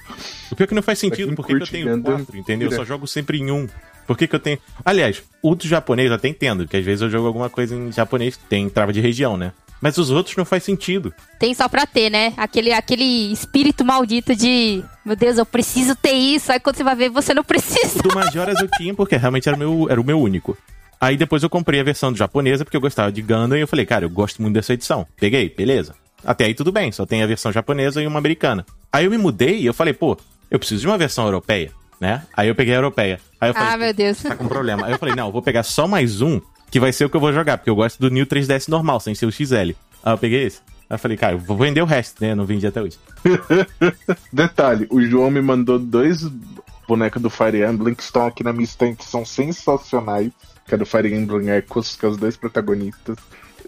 [0.51, 2.69] O pior é que não faz sentido, quem por que que eu tenho quatro, entendeu?
[2.71, 3.67] Eu só jogo sempre em um.
[4.07, 4.57] Por que que eu tenho...
[4.83, 7.91] Aliás, o do japonês eu até entendo, que às vezes eu jogo alguma coisa em
[7.91, 9.53] japonês que tem trava de região, né?
[9.79, 11.13] Mas os outros não faz sentido.
[11.39, 12.33] Tem só pra ter, né?
[12.35, 14.83] Aquele, aquele espírito maldito de...
[15.05, 16.51] Meu Deus, eu preciso ter isso.
[16.51, 17.99] Aí quando você vai ver, você não precisa.
[17.99, 20.57] O do Majoras eu tinha porque realmente era meu, era o meu único.
[21.03, 23.85] Aí depois eu comprei a versão japonesa porque eu gostava de Gundam e eu falei,
[23.85, 25.05] cara, eu gosto muito dessa edição.
[25.19, 25.93] Peguei, beleza.
[26.23, 28.65] Até aí tudo bem, só tem a versão japonesa e uma americana.
[28.89, 30.17] Aí eu me mudei e eu falei, pô,
[30.49, 32.23] eu preciso de uma versão europeia, né?
[32.33, 33.19] Aí eu peguei a europeia.
[33.41, 34.23] Aí eu falei, Ah, meu Deus.
[34.23, 34.85] tá com problema.
[34.85, 36.39] Aí eu falei, não, eu vou pegar só mais um,
[36.71, 39.01] que vai ser o que eu vou jogar, porque eu gosto do New 3DS normal,
[39.01, 39.55] sem ser o XL.
[39.55, 39.73] Aí
[40.05, 40.61] eu peguei esse.
[40.89, 42.31] Aí eu falei, cara, eu vou vender o resto, né?
[42.31, 42.97] Eu não vendi até hoje.
[44.31, 46.25] Detalhe, o João me mandou dois
[46.87, 50.31] bonecos do Fire Emblem que estão aqui na minha estante, que são sensacionais.
[50.65, 53.17] Que é do Fire Emblem Echoes, que é os dois protagonistas.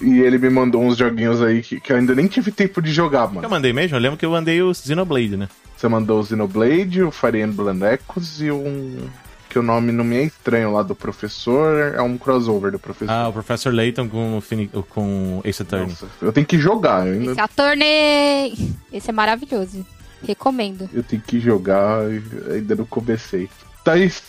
[0.02, 2.92] E ele me mandou uns joguinhos aí que, que eu ainda nem tive tempo de
[2.92, 3.50] jogar, Eu mano.
[3.50, 3.98] mandei mesmo?
[3.98, 5.50] Eu lembro que eu mandei o Xenoblade, né?
[5.76, 9.10] Você mandou o Xenoblade, o Fire Emblem Echoes e um.
[9.50, 13.12] que o nome não me é estranho lá do professor, é um crossover do professor.
[13.14, 15.88] Ah, o Professor Layton com, o Fini- com Ace Attorney.
[15.90, 18.74] Nossa, eu tenho que jogar, eu ainda Esse Attorney!
[18.92, 19.86] Esse é maravilhoso.
[20.26, 20.90] Recomendo.
[20.94, 22.22] eu tenho que jogar, e
[22.54, 23.50] ainda não comecei.
[23.84, 24.22] Thaís,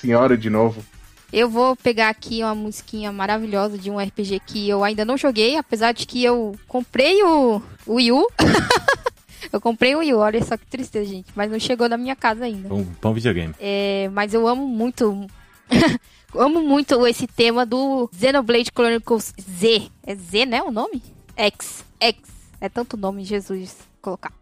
[0.00, 0.84] senhora de novo.
[1.32, 5.56] Eu vou pegar aqui uma musiquinha maravilhosa de um RPG que eu ainda não joguei,
[5.56, 8.28] apesar de que eu comprei o, o Wii U.
[9.52, 11.26] eu comprei o Wii U, olha só que tristeza, gente.
[11.34, 12.68] Mas não chegou na minha casa ainda.
[12.68, 13.52] Bom, bom videogame.
[13.58, 15.26] É, mas eu amo muito.
[16.36, 19.90] amo muito esse tema do Xenoblade Chronicles Z.
[20.04, 20.62] É Z, né?
[20.62, 21.02] O nome?
[21.36, 21.84] X.
[21.98, 22.16] X.
[22.60, 23.76] É tanto nome, Jesus.
[24.00, 24.32] Colocar.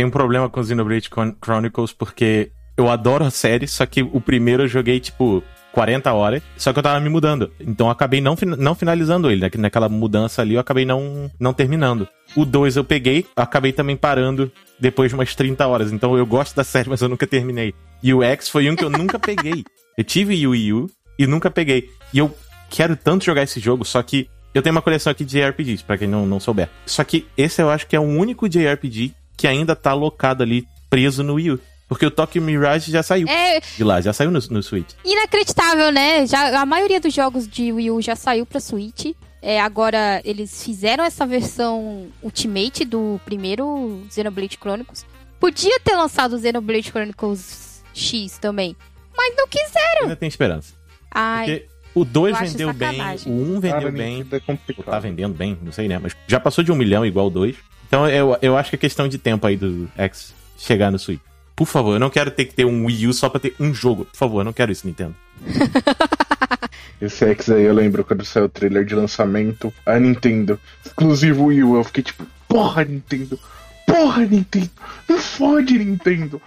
[0.00, 4.18] Tenho um problema com Xenoblade Chron- Chronicles porque eu adoro a série, só que o
[4.18, 5.42] primeiro eu joguei, tipo,
[5.72, 7.52] 40 horas, só que eu tava me mudando.
[7.60, 9.42] Então eu acabei não, não finalizando ele.
[9.42, 9.50] né?
[9.58, 12.08] Naquela mudança ali, eu acabei não, não terminando.
[12.34, 15.92] O 2 eu peguei, acabei também parando depois de umas 30 horas.
[15.92, 17.74] Então eu gosto da série, mas eu nunca terminei.
[18.02, 19.62] E o X foi um que eu nunca peguei.
[19.98, 20.86] Eu tive o Wii U
[21.18, 21.90] e nunca peguei.
[22.14, 22.34] E eu
[22.70, 25.98] quero tanto jogar esse jogo, só que eu tenho uma coleção aqui de JRPGs, pra
[25.98, 26.70] quem não, não souber.
[26.86, 30.66] Só que esse eu acho que é o único JRPG que ainda tá alocado ali,
[30.90, 31.60] preso no Wii U.
[31.88, 34.90] Porque o Tokyo Mirage já saiu É de lá, já saiu no, no Switch.
[35.02, 36.26] inacreditável, né?
[36.26, 39.06] Já, a maioria dos jogos de Wii U já saiu pra Switch.
[39.40, 45.06] É, agora eles fizeram essa versão Ultimate do primeiro Xenoblade Chronicles.
[45.40, 48.76] Podia ter lançado o Xenoblade Chronicles X também,
[49.16, 50.02] mas não quiseram.
[50.02, 50.74] Ainda tem esperança.
[51.10, 54.38] Ai, Porque o 2 eu acho vendeu bem, o 1 um vendeu Cara, bem, é
[54.40, 54.84] complicado.
[54.84, 55.98] tá vendendo bem, não sei, né?
[55.98, 57.56] Mas já passou de um milhão igual o 2.
[57.90, 61.18] Então eu, eu acho que é questão de tempo aí do X chegar no Switch.
[61.56, 63.74] Por favor, eu não quero ter que ter um Wii U só pra ter um
[63.74, 64.04] jogo.
[64.04, 65.14] Por favor, eu não quero isso, Nintendo.
[67.02, 71.64] Esse X aí eu lembro quando saiu o trailer de lançamento, a Nintendo, exclusivo Wii
[71.64, 73.38] U, eu fiquei tipo, porra, Nintendo,
[73.86, 74.70] porra, Nintendo,
[75.08, 76.40] não fode, Nintendo.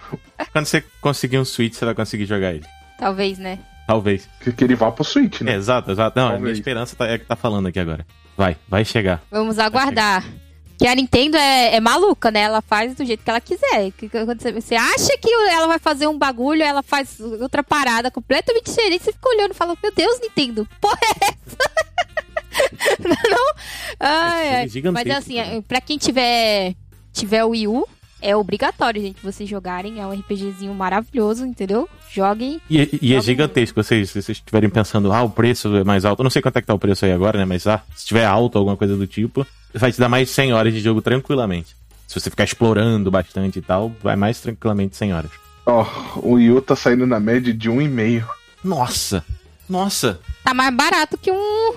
[0.52, 2.64] Quando você conseguir um Switch, você vai conseguir jogar ele.
[2.98, 3.58] talvez, né?
[3.86, 4.26] Talvez.
[4.40, 5.54] Que, que ele vá pro Switch, É, né?
[5.56, 6.18] exato, exato.
[6.18, 6.58] Não, a minha Talvez.
[6.58, 8.06] esperança tá- é que tá falando aqui agora.
[8.36, 9.22] Vai, vai chegar.
[9.30, 10.24] Vamos aguardar.
[10.78, 12.40] Que a Nintendo é, é maluca, né?
[12.40, 13.92] Ela faz do jeito que ela quiser.
[13.92, 18.10] Que- quando Você você acha que ela vai fazer um bagulho, ela faz outra parada
[18.10, 19.04] completamente diferente.
[19.04, 22.98] Você fica olhando e fala, meu Deus, Nintendo, porra é essa?
[23.30, 23.54] não?
[24.00, 24.68] Ai, É ai.
[24.92, 26.74] Mas assim, pra quem tiver,
[27.12, 27.88] tiver o Wii U,
[28.24, 30.00] é obrigatório, gente, vocês jogarem.
[30.00, 31.86] É um RPGzinho maravilhoso, entendeu?
[32.10, 32.58] Joguem.
[32.70, 36.20] E, e é gigantesco, vocês, se vocês estiverem pensando, ah, o preço é mais alto.
[36.20, 37.44] Eu não sei quanto é que tá o preço aí agora, né?
[37.44, 40.54] Mas ah, se tiver alto, alguma coisa do tipo, vai te dar mais de 100
[40.54, 41.76] horas de jogo tranquilamente.
[42.06, 45.30] Se você ficar explorando bastante e tal, vai mais tranquilamente 100 horas.
[45.66, 48.24] Ó, o Wii U tá saindo na média de 1,5.
[48.64, 49.22] Nossa!
[49.68, 50.18] Nossa!
[50.42, 51.74] Tá mais barato que um...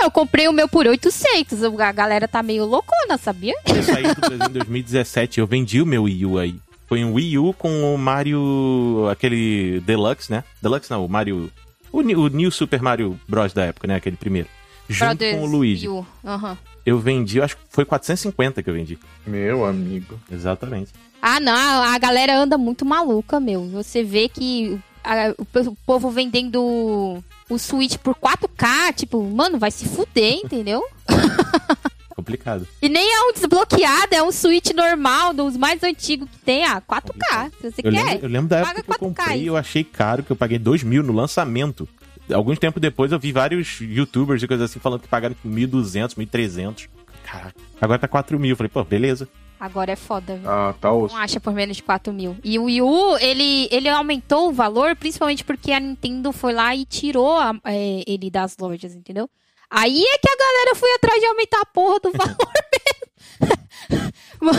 [0.00, 1.62] Eu comprei o meu por 800.
[1.64, 3.54] A galera tá meio loucona, sabia?
[3.66, 6.56] Eu saí do Brasil em 2017, eu vendi o meu Wii U aí.
[6.86, 9.08] Foi um Wii U com o Mario.
[9.10, 10.44] aquele Deluxe, né?
[10.62, 11.50] Deluxe não, o Mario.
[11.92, 13.52] O, o New Super Mario Bros.
[13.52, 13.96] da época, né?
[13.96, 14.48] Aquele primeiro.
[14.88, 15.88] Junto Brothers com o Luigi.
[15.88, 16.06] Wii U.
[16.24, 16.58] Aham.
[16.86, 18.98] Eu vendi, eu acho que foi 450 que eu vendi.
[19.26, 20.18] Meu amigo.
[20.32, 20.92] Exatamente.
[21.20, 23.66] Ah, não, a galera anda muito maluca, meu.
[23.68, 24.78] Você vê que
[25.12, 30.82] a- o, povo vendendo o Switch por 4K, tipo, mano, vai se fuder, entendeu?
[32.14, 32.66] Complicado.
[32.82, 36.80] E nem é um desbloqueado, é um Switch normal, dos mais antigos que tem, ah,
[36.80, 38.04] 4K, se você Eu quer.
[38.04, 40.58] lembro, eu lembro da época que eu 4K comprei eu achei caro, que eu paguei
[40.58, 41.88] 2 mil no lançamento.
[42.32, 46.14] Alguns tempo depois eu vi vários youtubers e coisas assim falando que pagaram tipo 1.200,
[46.16, 46.88] 1.300.
[47.24, 47.54] Caraca.
[47.80, 48.50] Agora tá 4 mil.
[48.50, 49.28] Eu Falei, pô, beleza.
[49.60, 50.48] Agora é foda, viu?
[50.48, 51.14] Ah, tá osso.
[51.14, 52.36] Não acha por menos de 4 mil.
[52.44, 56.74] E o Wii U, ele, ele aumentou o valor, principalmente porque a Nintendo foi lá
[56.76, 59.28] e tirou a- é, ele das lojas, entendeu?
[59.70, 64.52] Aí é que a galera foi atrás de aumentar a porra do valor mesmo.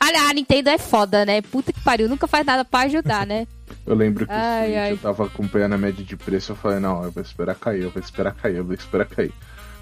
[0.00, 1.42] Olha, a Nintendo é foda, né?
[1.42, 3.46] Puta que pariu, nunca faz nada pra ajudar, né?
[3.84, 4.92] Eu lembro que ai.
[4.92, 7.90] eu tava acompanhando a média de preço, eu falei, não, eu vou esperar cair, eu
[7.90, 9.32] vou esperar cair, eu vou esperar cair.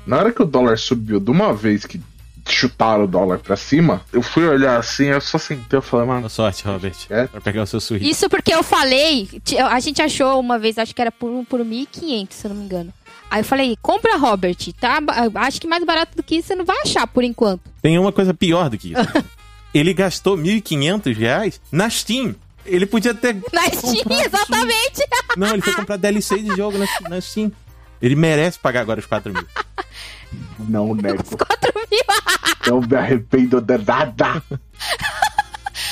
[0.07, 2.01] Na hora que o dólar subiu de uma vez que
[2.47, 6.21] chutaram o dólar pra cima, eu fui olhar assim, eu só sentei, eu falei, mano,
[6.21, 6.95] Boa sorte, Robert.
[7.09, 7.27] É?
[7.27, 8.03] Pra pegar o seu Switch.
[8.03, 9.29] Isso porque eu falei,
[9.71, 12.65] a gente achou uma vez, acho que era por, por 1.500, se eu não me
[12.65, 12.93] engano.
[13.31, 15.01] Aí eu falei, compra, Robert, tá?
[15.37, 17.63] Acho que mais barato do que isso você não vai achar por enquanto.
[17.83, 19.03] Tem uma coisa pior do que isso.
[19.75, 22.37] Ele gastou 1.500 reais na Steam.
[22.65, 23.35] Ele podia ter.
[23.53, 25.05] Na Steam, exatamente.
[25.37, 27.51] Não, ele foi comprar DLC de jogo na, na Steam.
[28.01, 29.45] Ele merece pagar agora os 4 mil.
[30.59, 32.01] não, nego, 4 mil.
[32.67, 34.43] não me arrependo de nada.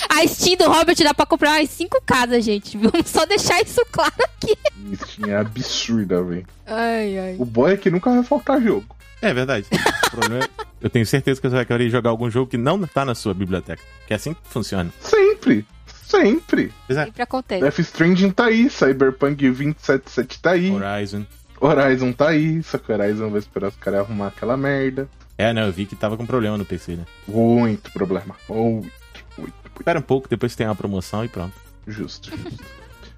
[0.09, 2.77] A Steam do Robert dá pra comprar umas 5 casas, gente.
[2.77, 4.57] Vamos só deixar isso claro aqui.
[4.93, 6.47] Isso é absurda, velho.
[6.67, 7.37] Ai, ai.
[7.39, 8.95] O bom é que nunca vai faltar jogo.
[9.21, 9.67] É verdade.
[10.13, 10.49] O problema é-
[10.83, 13.33] Eu tenho certeza que você vai querer jogar algum jogo que não tá na sua
[13.33, 13.83] biblioteca.
[14.07, 14.93] Que é assim que funciona.
[15.01, 15.65] Sempre,
[16.05, 16.71] sempre.
[16.91, 16.95] É.
[17.07, 17.63] Sempre acontece.
[17.63, 21.25] Death Stranding tá aí, Cyberpunk 2077 tá aí, Horizon.
[21.67, 25.09] Horizon tá aí, só que Horizon vai esperar os caras arrumar aquela merda.
[25.39, 27.05] É, não, eu vi que tava com problema no PC, né?
[27.27, 28.35] Muito problema.
[28.49, 28.93] Muito, muito,
[29.39, 31.55] muito Espera um pouco, depois tem uma promoção e pronto.
[31.87, 32.65] justo, justo.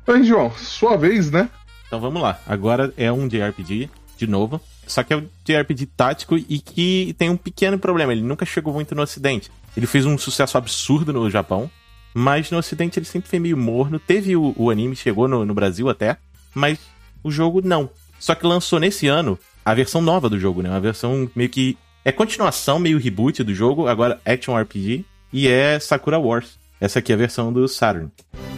[0.24, 1.48] João, sua vez, né?
[1.86, 2.40] Então vamos lá.
[2.46, 4.60] Agora é um JRPG, de novo.
[4.86, 8.12] Só que é um JRPG tático e que tem um pequeno problema.
[8.12, 9.50] Ele nunca chegou muito no ocidente.
[9.76, 11.70] Ele fez um sucesso absurdo no Japão,
[12.12, 13.98] mas no ocidente ele sempre foi meio morno.
[13.98, 16.16] Teve o, o anime, chegou no, no Brasil até,
[16.54, 16.78] mas
[17.22, 17.90] o jogo não.
[18.18, 20.70] Só que lançou nesse ano a versão nova do jogo, né?
[20.70, 21.76] Uma versão meio que.
[22.04, 26.58] É continuação, meio reboot do jogo, agora Action RPG, e é Sakura Wars.
[26.78, 28.53] Essa aqui é a versão do Saturn.「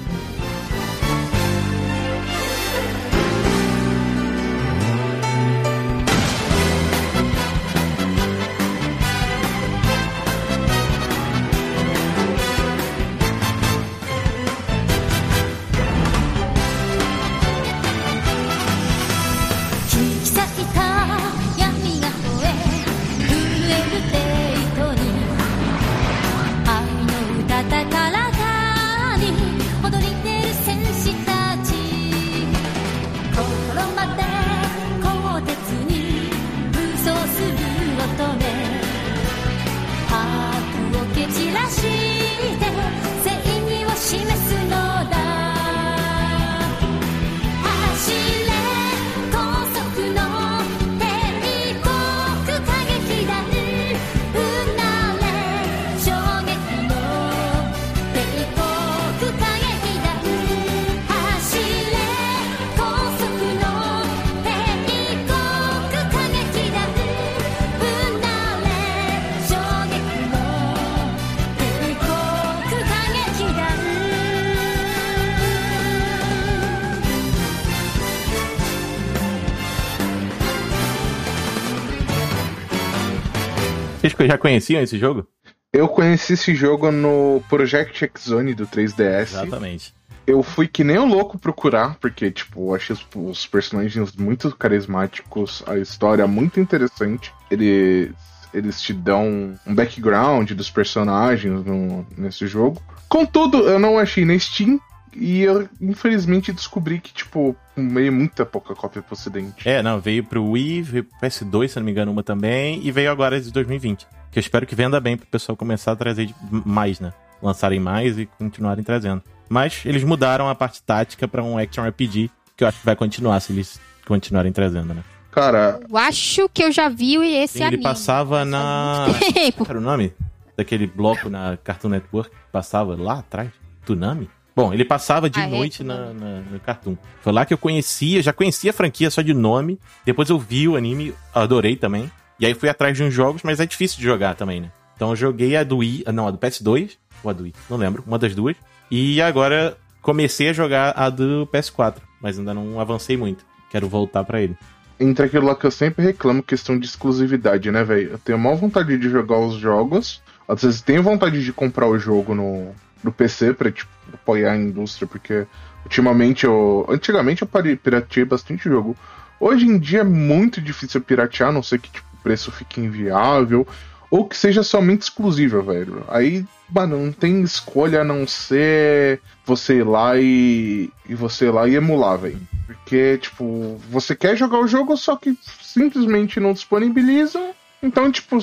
[84.36, 85.26] já conheciam esse jogo?
[85.72, 89.22] Eu conheci esse jogo no Project X Zone do 3DS.
[89.22, 89.94] Exatamente.
[90.26, 94.54] Eu fui que nem um louco procurar, porque, tipo, eu achei os, os personagens muito
[94.56, 97.32] carismáticos, a história muito interessante.
[97.50, 98.10] Eles,
[98.52, 102.82] eles te dão um background dos personagens no, nesse jogo.
[103.08, 104.80] Contudo, eu não achei na Steam.
[105.18, 109.66] E eu, infelizmente, descobri que, tipo, meio muita pouca cópia pro ocidente.
[109.66, 112.90] É, não, veio pro Wii, veio pro PS2, se não me engano, uma também, e
[112.90, 114.06] veio agora de 2020.
[114.36, 117.10] Que eu espero que venda bem pro pessoal começar a trazer mais, né?
[117.42, 119.22] Lançarem mais e continuarem trazendo.
[119.48, 122.94] Mas eles mudaram a parte tática pra um action RPG, que eu acho que vai
[122.94, 125.02] continuar se eles continuarem trazendo, né?
[125.30, 127.82] Cara, Eu acho que eu já vi esse Sim, ele anime.
[127.82, 129.06] passava na.
[129.32, 129.64] Tempo.
[129.64, 130.12] Qual era o nome?
[130.54, 133.48] Daquele bloco na Cartoon Network que passava lá atrás?
[133.86, 134.28] Tunami?
[134.54, 136.94] Bom, ele passava de Ah, é, noite na, na- no Cartoon.
[137.22, 139.80] Foi lá que eu conhecia, já conhecia a franquia só de nome.
[140.04, 142.10] Depois eu vi o anime, adorei também.
[142.38, 144.70] E aí fui atrás de uns jogos, mas é difícil de jogar também, né?
[144.94, 147.54] Então eu joguei a do Wii, ah, não, a do PS2, ou a do Wii,
[147.68, 148.56] não lembro, uma das duas.
[148.90, 153.44] E agora comecei a jogar a do PS4, mas ainda não avancei muito.
[153.70, 154.56] Quero voltar pra ele.
[154.98, 158.12] entra aquilo lá que eu sempre reclamo, questão de exclusividade, né, velho?
[158.12, 160.22] Eu tenho maior vontade de jogar os jogos.
[160.48, 162.72] Às vezes tenho vontade de comprar o jogo no,
[163.02, 165.46] no PC pra, tipo, apoiar a indústria, porque
[165.84, 166.86] ultimamente eu.
[166.88, 168.96] Antigamente eu pirateei bastante jogo.
[169.38, 173.64] Hoje em dia é muito difícil piratear, a não ser que tipo, preço fique inviável.
[174.10, 176.04] Ou que seja somente exclusivo, velho.
[176.08, 180.90] Aí, mano, não tem escolha a não ser você ir lá e.
[181.08, 182.40] e você ir lá e emular, velho.
[182.66, 187.50] Porque, tipo, você quer jogar o jogo, só que simplesmente não disponibiliza.
[187.82, 188.38] Então, tipo,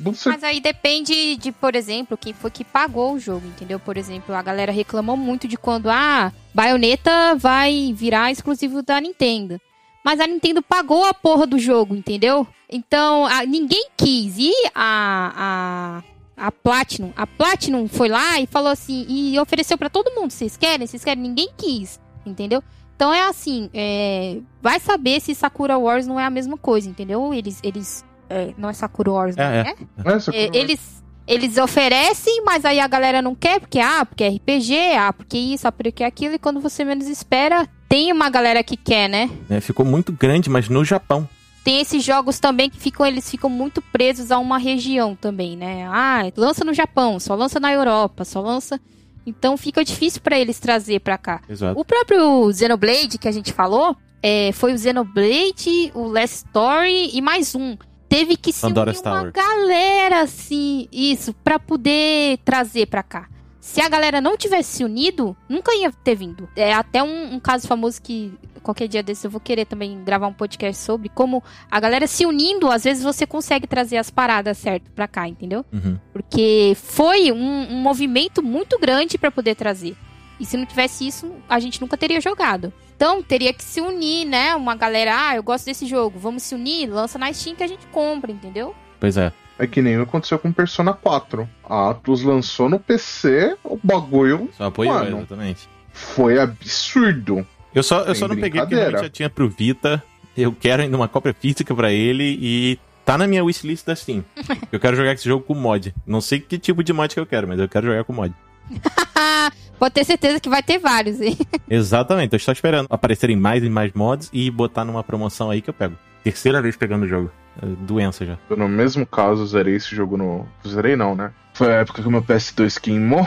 [0.00, 0.28] você.
[0.30, 3.78] Mas aí depende de, por exemplo, quem foi que pagou o jogo, entendeu?
[3.78, 9.60] Por exemplo, a galera reclamou muito de quando, ah, Bayonetta vai virar exclusivo da Nintendo.
[10.04, 12.46] Mas a Nintendo pagou a porra do jogo, entendeu?
[12.70, 14.36] Então, a- ninguém quis.
[14.38, 16.02] E a,
[16.36, 20.30] a, a Platinum, a Platinum foi lá e falou assim, e ofereceu pra todo mundo,
[20.30, 20.86] vocês querem?
[20.86, 21.22] Vocês querem?
[21.22, 22.62] Ninguém quis, entendeu?
[22.96, 27.32] Então é assim, é, vai saber se Sakura Wars não é a mesma coisa, entendeu?
[27.34, 29.70] Eles, eles, é, não é Sakura Wars, não É, é?
[29.70, 30.14] é.
[30.16, 34.22] Essa É, coisa- eles, eles oferecem, mas aí a galera não quer, porque ah, porque
[34.22, 38.28] é RPG, ah, porque isso, ah, porque aquilo, e quando você menos espera, tem uma
[38.28, 39.30] galera que quer, né?
[39.48, 41.28] É, ficou muito grande, mas no Japão.
[41.62, 45.86] Tem esses jogos também que ficam, eles ficam muito presos a uma região também, né?
[45.88, 48.80] Ah, lança no Japão, só lança na Europa, só lança.
[49.24, 51.40] Então fica difícil pra eles trazer pra cá.
[51.48, 51.78] Exato.
[51.78, 57.22] O próprio Xenoblade que a gente falou, é, foi o Xenoblade, o Last Story e
[57.22, 57.76] mais um.
[58.08, 63.28] Teve que se Pandora's unir uma galera, assim, isso, pra poder trazer pra cá.
[63.64, 66.46] Se a galera não tivesse se unido, nunca ia ter vindo.
[66.54, 70.26] É até um, um caso famoso que qualquer dia desse eu vou querer também gravar
[70.26, 74.58] um podcast sobre como a galera se unindo, às vezes você consegue trazer as paradas
[74.58, 75.64] certo pra cá, entendeu?
[75.72, 75.98] Uhum.
[76.12, 79.96] Porque foi um, um movimento muito grande pra poder trazer.
[80.38, 82.70] E se não tivesse isso, a gente nunca teria jogado.
[82.94, 84.54] Então, teria que se unir, né?
[84.54, 87.66] Uma galera, ah, eu gosto desse jogo, vamos se unir, lança na Steam que a
[87.66, 88.74] gente compra, entendeu?
[89.00, 89.32] Pois é.
[89.58, 91.48] É que nem aconteceu com Persona 4.
[91.68, 95.18] A Atlus lançou no PC, o bagulho Só apoiou, Mano.
[95.18, 95.68] exatamente.
[95.92, 97.46] foi absurdo.
[97.74, 100.02] Eu só, eu Sem só não peguei porque realmente já tinha pro Vita.
[100.36, 104.24] Eu quero ainda uma cópia física pra ele e tá na minha wishlist da Steam.
[104.72, 105.94] eu quero jogar esse jogo com mod.
[106.06, 108.34] Não sei que tipo de mod que eu quero, mas eu quero jogar com mod.
[109.78, 111.36] Pode ter certeza que vai ter vários, hein?
[111.68, 115.68] Exatamente, eu estou esperando aparecerem mais e mais mods e botar numa promoção aí que
[115.68, 115.96] eu pego.
[116.22, 117.30] Terceira vez pegando o jogo.
[117.62, 118.36] É Doença já.
[118.50, 120.46] Eu, no mesmo caso, zerei esse jogo no.
[120.66, 121.30] Zerei não, né?
[121.54, 123.26] Foi a época que o meu PS2 queimou,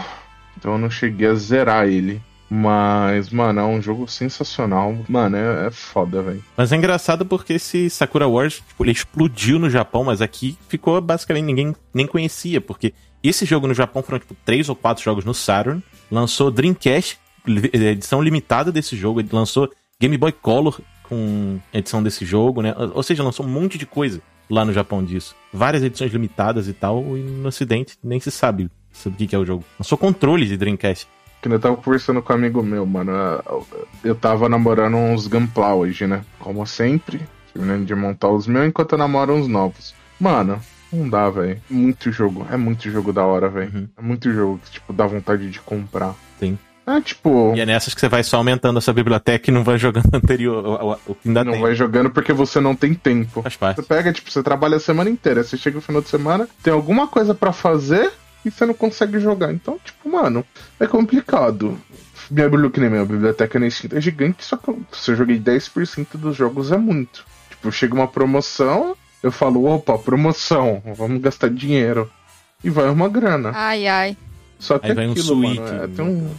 [0.57, 2.21] então eu não cheguei a zerar ele.
[2.49, 4.95] Mas, mano, é um jogo sensacional.
[5.09, 6.41] Mano, é, é foda, velho.
[6.55, 10.99] Mas é engraçado porque esse Sakura Wars, tipo, ele explodiu no Japão, mas aqui ficou
[11.01, 15.25] basicamente ninguém nem conhecia, porque esse jogo no Japão foram, tipo, três ou quatro jogos
[15.25, 19.69] no Saturn, lançou Dreamcast, li- edição limitada desse jogo, ele lançou
[19.99, 22.73] Game Boy Color com edição desse jogo, né?
[22.93, 25.35] Ou seja, lançou um monte de coisa lá no Japão disso.
[25.53, 29.39] Várias edições limitadas e tal, e no ocidente nem se sabe sobre o que é
[29.39, 29.63] o jogo.
[29.79, 31.07] Lançou controle de Dreamcast.
[31.41, 33.11] Que eu tava conversando com um amigo meu, mano.
[33.11, 33.67] eu-
[34.03, 36.21] Eu tava namorando uns Gunpla hoje, né?
[36.39, 37.19] Como sempre.
[37.53, 39.93] Terminando de montar os meus enquanto eu namoro uns novos.
[40.19, 40.59] Mano,
[40.91, 41.59] não dá, velho.
[41.69, 42.45] Muito jogo.
[42.51, 43.71] É muito jogo da hora, velho.
[43.73, 43.87] Uhum.
[43.97, 46.15] É muito jogo que, tipo, dá vontade de comprar.
[46.39, 46.57] Sim.
[46.87, 47.53] É, tipo.
[47.55, 50.07] E é nessas que você vai só aumentando a sua biblioteca e não vai jogando
[50.15, 51.61] anterior, o, o- o que ainda Não tem.
[51.61, 53.41] vai jogando porque você não tem tempo.
[53.41, 53.81] Faz parte.
[53.81, 55.43] Você pega, tipo, você trabalha a semana inteira.
[55.43, 58.11] Você chega no final de semana, tem alguma coisa pra fazer
[58.45, 59.51] e você não consegue jogar.
[59.51, 60.45] Então, tipo, mano,
[60.79, 61.77] é complicado.
[62.31, 65.37] Minha biblioteca, nem minha biblioteca na Steam é gigante, só que eu- se eu joguei
[65.39, 67.25] 10% dos jogos é muito.
[67.49, 72.09] Tipo, chega uma promoção, eu falo, opa, promoção, vamos gastar dinheiro.
[72.63, 73.51] E vai uma grana.
[73.53, 74.17] Ai, ai.
[74.59, 75.59] Só que Aí vai um aquilo, Switch.
[75.59, 76.29] mano, é, tem um,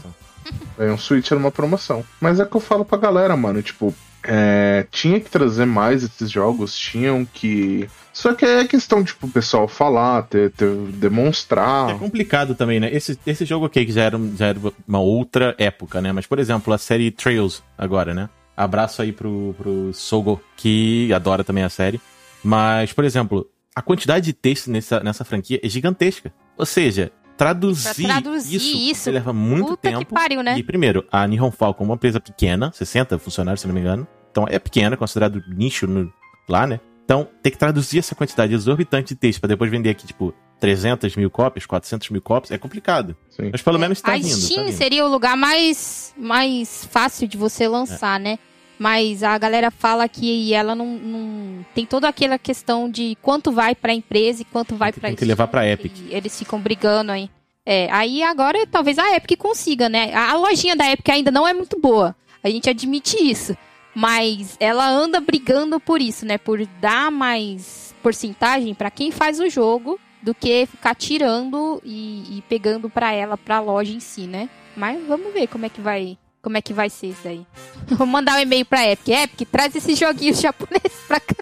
[0.76, 2.04] Ganhei um Switch numa promoção.
[2.20, 3.94] Mas é que eu falo pra galera, mano, tipo,
[4.24, 7.88] é, tinha que trazer mais esses jogos, tinham que.
[8.12, 11.96] Só que é questão, tipo, o pessoal falar, ter, ter- É demonstrar.
[11.98, 12.92] complicado também, né?
[12.92, 16.10] Esse, esse jogo aqui que já era, já era uma outra época, né?
[16.12, 18.28] Mas, por exemplo, a série Trails agora, né?
[18.56, 22.00] Abraço aí pro, pro Sogo, que adora também a série.
[22.42, 26.32] Mas, por exemplo, a quantidade de texto nessa, nessa franquia é gigantesca.
[26.56, 30.14] Ou seja, traduzir, Pra traduzir isso, isso, leva muito puta que tempo.
[30.14, 30.58] pariu, né?
[30.58, 34.06] E, primeiro, a Nihon Falcon é uma empresa pequena, 60 funcionários, se não me engano.
[34.30, 36.12] Então, é pequena, considerado nicho no-
[36.48, 36.80] lá, né?
[37.04, 41.16] Então, ter que traduzir essa quantidade exorbitante de texto pra depois vender aqui, tipo, 300
[41.16, 43.16] mil cópias, 400 mil cópias, é complicado.
[43.30, 43.48] Sim.
[43.52, 44.26] Mas pelo menos tá a vindo.
[44.28, 44.76] Steam tá vindo.
[44.76, 48.38] seria o lugar mais, mais fácil de você lançar, né?
[48.78, 53.74] Mas a galera fala que ela não, não- tem toda aquela questão de quanto vai
[53.74, 55.92] pra empresa e quanto vai pra tem que levar pra Epic.
[56.10, 57.28] Eles ficam brigando aí.
[57.66, 60.14] É, aí agora talvez a Epic consiga, né?
[60.14, 62.14] A a lojinha da Epic ainda não é muito boa.
[62.42, 63.56] A gente admite isso.
[63.94, 66.38] Mas ela anda brigando por isso, né?
[66.38, 72.42] Por dar mais porcentagem pra quem faz o jogo do que ficar tirando e, e
[72.48, 74.48] pegando pra ela, pra loja em si, né?
[74.76, 77.46] Mas vamos ver como é que vai, como é que vai ser isso aí.
[77.96, 79.08] Vou mandar um e-mail pra Epic.
[79.08, 81.34] Epic, traz esses joguinhos japoneses pra cá.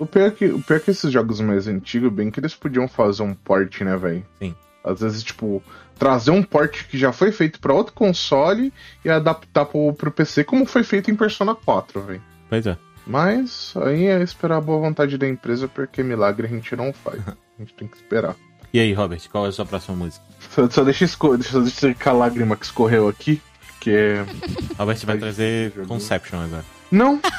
[0.00, 2.54] O pior, é que, o pior é que esses jogos mais antigos, bem que eles
[2.54, 4.26] podiam fazer um port, né, velho?
[4.38, 4.54] Sim.
[4.84, 5.62] Às vezes, tipo,
[5.98, 8.72] trazer um port que já foi feito pra outro console
[9.04, 12.22] e adaptar pro, pro PC, como foi feito em Persona 4, velho.
[12.48, 12.76] Pois é.
[13.06, 17.20] Mas aí é esperar a boa vontade da empresa, porque milagre a gente não faz.
[17.58, 18.36] A gente tem que esperar.
[18.70, 20.22] E aí, Robert, qual é a sua próxima música?
[20.54, 24.16] Só, só deixa, esco deixa, deixa a lágrima que escorreu aqui, porque.
[24.78, 25.88] Robert vai Ai, trazer jogo.
[25.88, 26.64] Conception agora.
[26.90, 27.20] Não!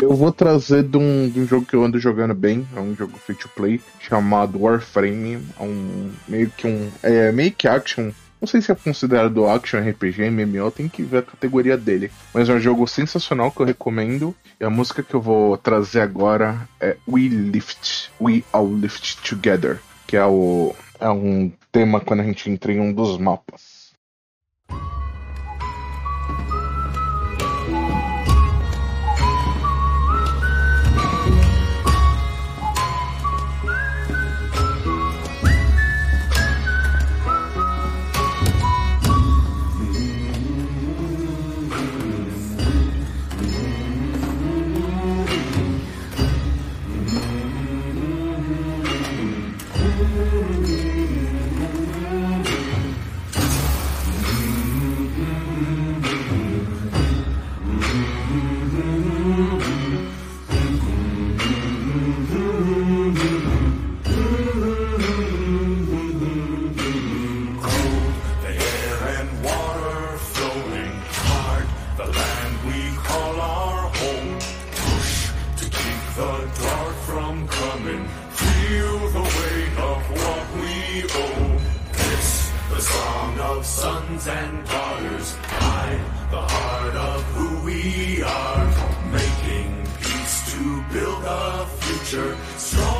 [0.00, 2.94] Eu vou trazer de um, de um jogo que eu ando jogando bem, é um
[2.94, 5.44] jogo free to play, chamado Warframe.
[5.58, 6.88] É um meio que um.
[7.02, 8.12] É meio que action.
[8.40, 12.12] Não sei se é considerado action RPG, MMO, tem que ver a categoria dele.
[12.32, 14.34] Mas é um jogo sensacional que eu recomendo.
[14.60, 18.12] E a música que eu vou trazer agora é We Lift.
[18.20, 19.80] We All Lift Together.
[20.06, 23.92] Que é, o, é um tema quando a gente entra em um dos mapas.
[81.02, 81.58] We.
[81.92, 85.36] This, the song of sons and daughters.
[85.48, 88.64] I, the heart of who we are.
[89.12, 89.70] Making
[90.00, 92.36] peace to build a future.
[92.56, 92.97] Strong,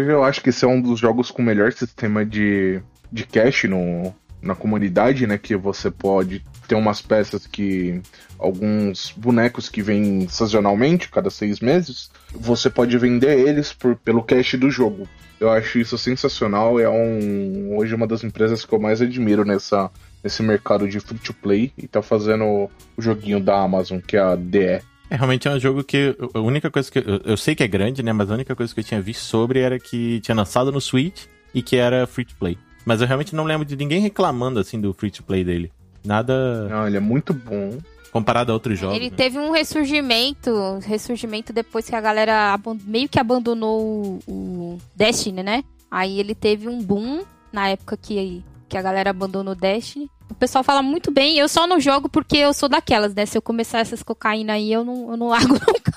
[0.00, 2.80] Inclusive, eu acho que esse é um dos jogos com o melhor sistema de,
[3.12, 5.36] de cache no, na comunidade, né?
[5.36, 8.00] Que você pode ter umas peças que.
[8.38, 14.56] Alguns bonecos que vêm sazonalmente, cada seis meses, você pode vender eles por, pelo cache
[14.56, 15.06] do jogo.
[15.38, 16.80] Eu acho isso sensacional.
[16.80, 19.90] É um, hoje uma das empresas que eu mais admiro nessa,
[20.24, 24.20] nesse mercado de free to play e tá fazendo o joguinho da Amazon, que é
[24.20, 24.80] a DE.
[25.10, 26.16] É, realmente é um jogo que.
[26.32, 27.00] A única coisa que.
[27.00, 28.12] Eu, eu sei que é grande, né?
[28.12, 31.24] Mas a única coisa que eu tinha visto sobre era que tinha lançado no Switch
[31.52, 32.56] e que era free to play.
[32.86, 35.72] Mas eu realmente não lembro de ninguém reclamando assim do free to play dele.
[36.04, 36.68] Nada.
[36.68, 37.78] Não, ele é muito bom.
[38.12, 38.96] Comparado a outros jogos.
[38.96, 39.16] Ele né?
[39.16, 45.64] teve um ressurgimento, ressurgimento depois que a galera meio que abandonou o, o Destiny, né?
[45.90, 50.08] Aí ele teve um boom na época que, que a galera abandonou o Destiny.
[50.30, 53.26] O pessoal fala muito bem, eu só não jogo porque eu sou daquelas, né?
[53.26, 55.92] Se eu começar essas cocaína aí, eu não, eu não largo nunca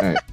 [0.00, 0.14] mais.
[0.14, 0.24] É.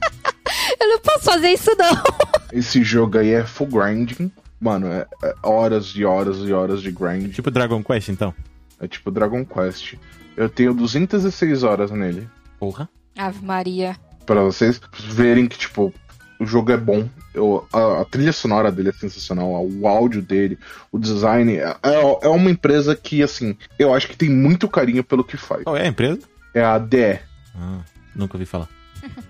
[0.82, 2.03] Eu não posso fazer isso, não.
[2.51, 4.32] Esse jogo aí é full grinding.
[4.59, 7.32] Mano, é, é horas e horas e horas de grind.
[7.32, 8.34] Tipo Dragon Quest, então.
[8.80, 9.93] É tipo Dragon Quest.
[10.36, 12.28] Eu tenho 206 horas nele.
[12.59, 12.89] Porra.
[13.16, 13.95] Ave Maria.
[14.26, 15.93] Pra vocês verem que, tipo,
[16.39, 17.07] o jogo é bom.
[17.34, 19.66] Eu, a, a trilha sonora dele é sensacional.
[19.66, 20.58] O áudio dele,
[20.92, 21.56] o design.
[21.58, 21.76] É,
[22.24, 25.64] é uma empresa que, assim, eu acho que tem muito carinho pelo que faz.
[25.64, 26.20] Qual é a empresa?
[26.54, 27.20] É a DE.
[27.56, 27.80] Ah,
[28.16, 28.68] nunca ouvi falar.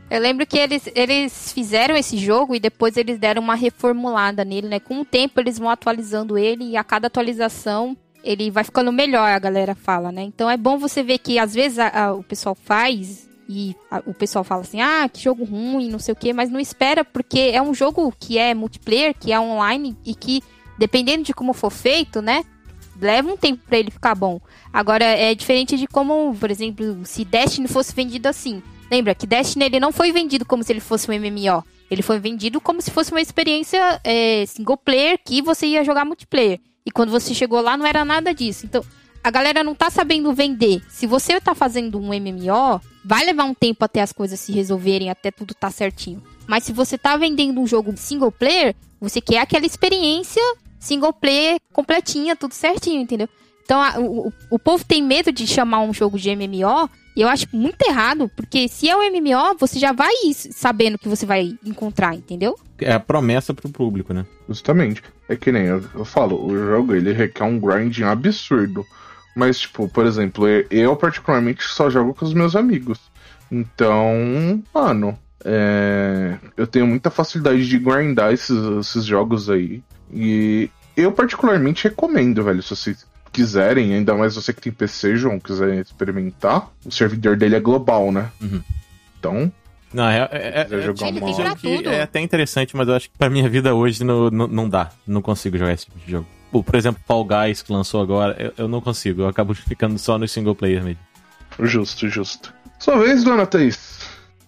[0.10, 4.68] Eu lembro que eles, eles fizeram esse jogo e depois eles deram uma reformulada nele,
[4.68, 4.80] né?
[4.82, 9.32] Com o tempo eles vão atualizando ele e a cada atualização ele vai ficando melhor,
[9.32, 10.24] a galera fala, né?
[10.24, 14.02] Então é bom você ver que às vezes a- a- o pessoal faz e a-
[14.06, 17.04] o pessoal fala assim, ah, que jogo ruim, não sei o quê, mas não espera
[17.04, 20.42] porque é um jogo que é multiplayer, que é online e que,
[20.78, 22.44] dependendo de como for feito, né?
[23.00, 24.40] Leva um tempo pra ele ficar bom.
[24.72, 28.62] Agora, é diferente de como, por exemplo, se Destiny fosse vendido assim.
[28.90, 31.64] Lembra que Destiny ele não foi vendido como se ele fosse um MMO.
[31.90, 36.06] Ele foi vendido como se fosse uma experiência é, single player que você ia jogar
[36.06, 36.60] multiplayer.
[36.86, 38.66] E quando você chegou lá, não era nada disso.
[38.66, 38.84] Então,
[39.24, 40.82] a galera não tá sabendo vender.
[40.90, 45.10] Se você tá fazendo um MMO, vai levar um tempo até as coisas se resolverem,
[45.10, 46.22] até tudo tá certinho.
[46.48, 50.42] Mas se você tá vendendo um jogo single player, você quer aquela experiência
[50.80, 53.30] single player completinha, tudo certinho, entendeu?
[53.64, 57.28] Então, a- o, o- povo tem medo de chamar um jogo de MMO, e eu
[57.30, 61.54] acho muito errado, porque se é um MMO, você já vai sabendo que você vai
[61.64, 62.58] encontrar, entendeu?
[62.80, 64.26] É a promessa pro público, né?
[64.50, 65.04] Justamente.
[65.30, 68.86] É que nem eu, eu falo, o jogo ele requer um grinding absurdo.
[69.36, 73.00] Mas, tipo, por exemplo, eu, particularmente só jogo com os meus amigos.
[73.52, 79.82] Então, mano, é, eu tenho muita facilidade de grindar esses, esses jogos aí.
[80.14, 85.40] E eu particularmente recomendo, velho, se vocês quiserem, ainda mais você que tem PC, João,
[85.40, 88.30] quiser experimentar, o servidor dele é global, né?
[88.42, 88.62] Uhum.
[89.18, 89.52] Então,
[89.94, 93.10] Não, é, é, é, é, jogar Ele uma que é até interessante, mas eu acho
[93.10, 94.92] que pra minha vida hoje não, não, não dá.
[95.08, 96.28] Não consigo jogar esse tipo de jogo.
[96.52, 99.22] Pô, Por exemplo, Fall Guys que lançou agora, eu, eu não consigo.
[99.22, 101.00] Eu acabo ficando só no single player mesmo.
[101.60, 102.54] Justo, justo.
[102.78, 104.02] Sua vez, dona Thaís.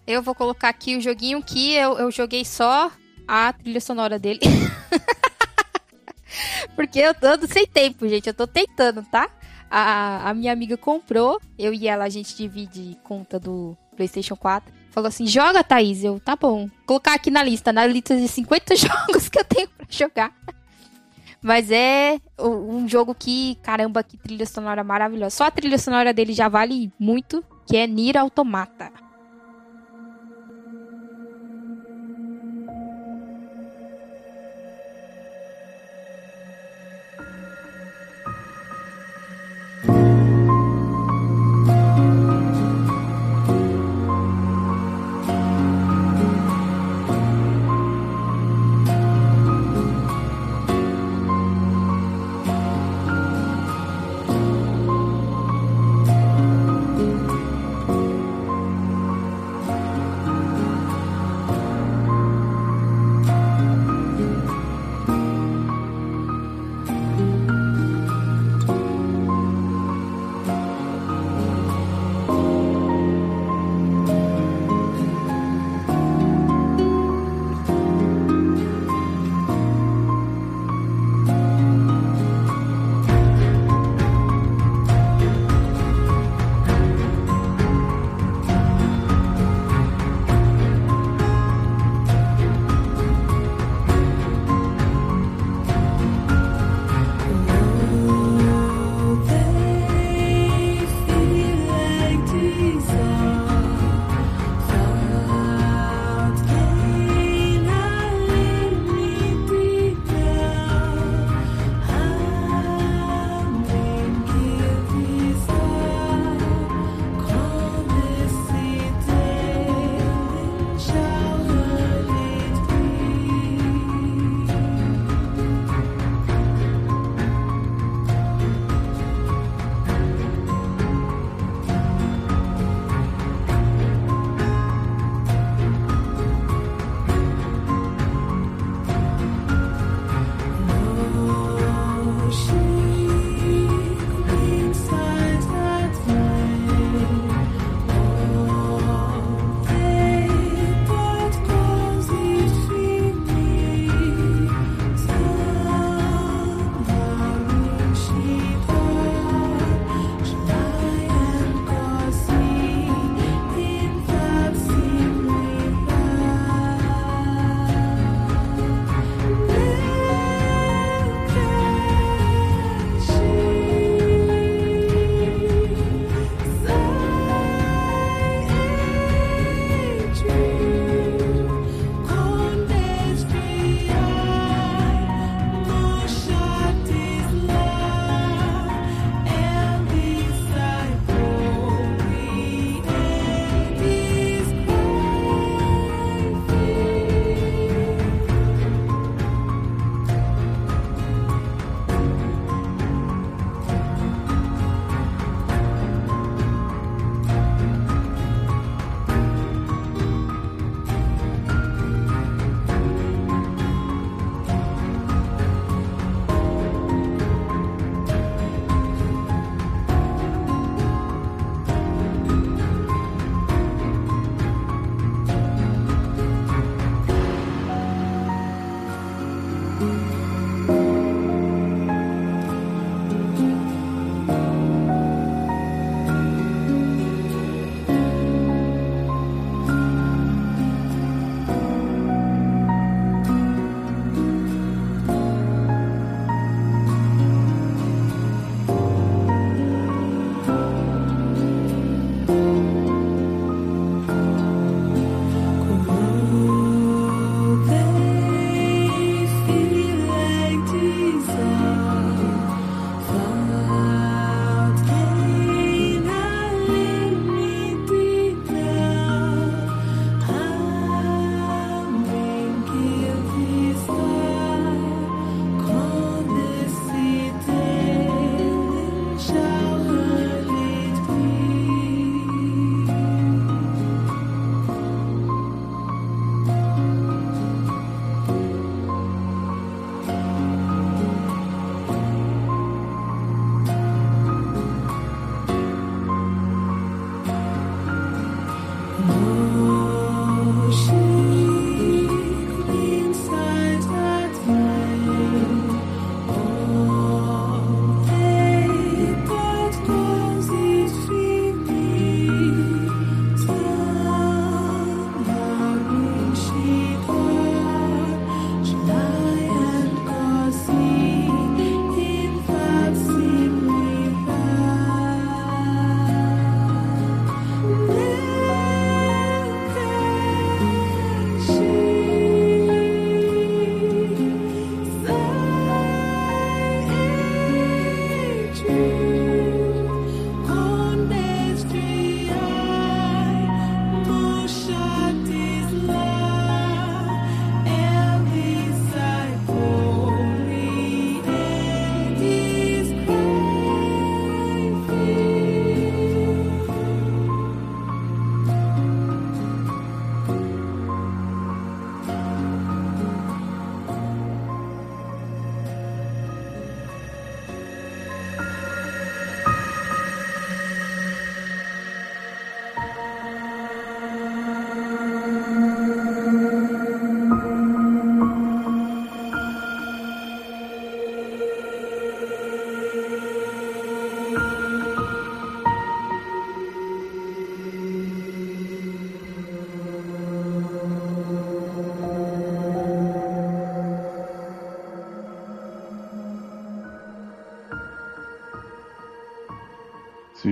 [0.06, 2.92] Eu vou colocar aqui o joguinho que eu, eu joguei só
[3.28, 4.42] a trilha sonora dele.
[6.76, 8.28] Porque eu tô sem tempo, gente.
[8.28, 9.30] Eu tô tentando, tá?
[9.70, 14.74] A, a minha amiga comprou, eu e ela, a gente divide conta do PlayStation 4.
[14.92, 16.04] Falou assim: joga, Thaís.
[16.04, 16.68] Eu, tá bom.
[16.68, 20.34] Vou colocar aqui na lista, na lista de 50 jogos que eu tenho pra jogar.
[21.44, 25.36] Mas é um jogo que, caramba, que trilha sonora maravilhosa.
[25.36, 29.03] Só a trilha sonora dele já vale muito, que é Nier Automata.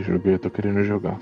[0.01, 1.17] Jogo aí eu tô querendo jogar.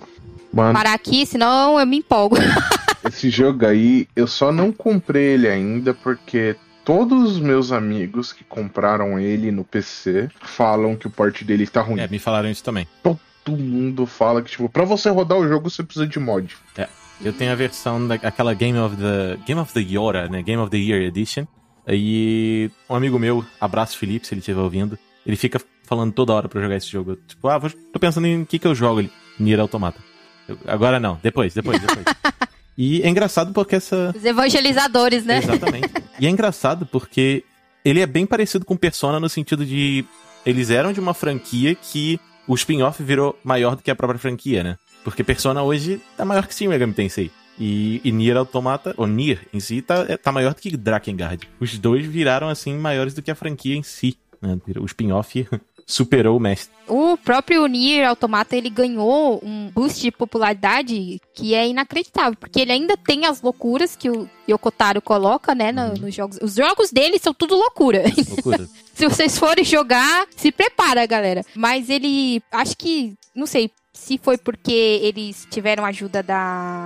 [0.54, 2.38] Mano, Parar aqui, senão eu me empolgo.
[3.08, 8.44] esse jogo aí, eu só não comprei ele ainda porque todos os meus amigos que
[8.44, 12.00] compraram ele no PC falam que o port dele tá ruim.
[12.00, 12.88] É, me falaram isso também.
[13.04, 16.56] Todo mundo fala que, tipo, pra você rodar o jogo você precisa de mod.
[16.78, 16.88] É.
[17.22, 20.42] Eu tenho a versão daquela Game of the Game of the Year, né?
[20.42, 21.46] Game of the Year Edition.
[21.88, 25.60] E um amigo meu, abraço Felipe, se ele estiver ouvindo, ele fica
[25.90, 27.12] falando toda hora pra eu jogar esse jogo.
[27.12, 29.12] Eu, Tipo, ah, vou- tô pensando em que que eu jogo ali.
[29.40, 30.00] Nier Automata.
[30.48, 32.06] Eu, agora não, depois, depois, depois.
[32.78, 35.40] e é engraçado porque essa Os evangelizadores, né?
[35.40, 35.90] Exatamente.
[36.20, 37.44] E é engraçado porque
[37.84, 40.06] ele é bem parecido com Persona no sentido de
[40.46, 44.64] eles eram de uma franquia que o spin-off virou maior do que a própria franquia,
[44.64, 44.78] né?
[45.04, 47.32] Porque Persona hoje tá maior que Shin Megami Tensei.
[47.60, 51.48] E, e Nier Automata, ou Nier em si, tá, é- tá maior do que Drakengard.
[51.60, 54.18] Os dois viraram, assim, maiores do que a franquia em si.
[54.42, 54.58] Né?
[54.80, 55.46] O spin-off
[55.92, 56.72] superou o mestre.
[56.88, 62.72] O próprio Nier Automata, ele ganhou um boost de popularidade que é inacreditável, porque ele
[62.72, 66.38] ainda tem as loucuras que o Yokotaro coloca, né, no- nos jogos.
[66.42, 68.04] Os jogos dele são tudo loucura.
[68.30, 68.70] Loucura.
[68.94, 71.44] Se vocês forem jogar, se prepara, galera.
[71.56, 76.86] Mas ele, acho que, não sei se foi porque eles tiveram ajuda da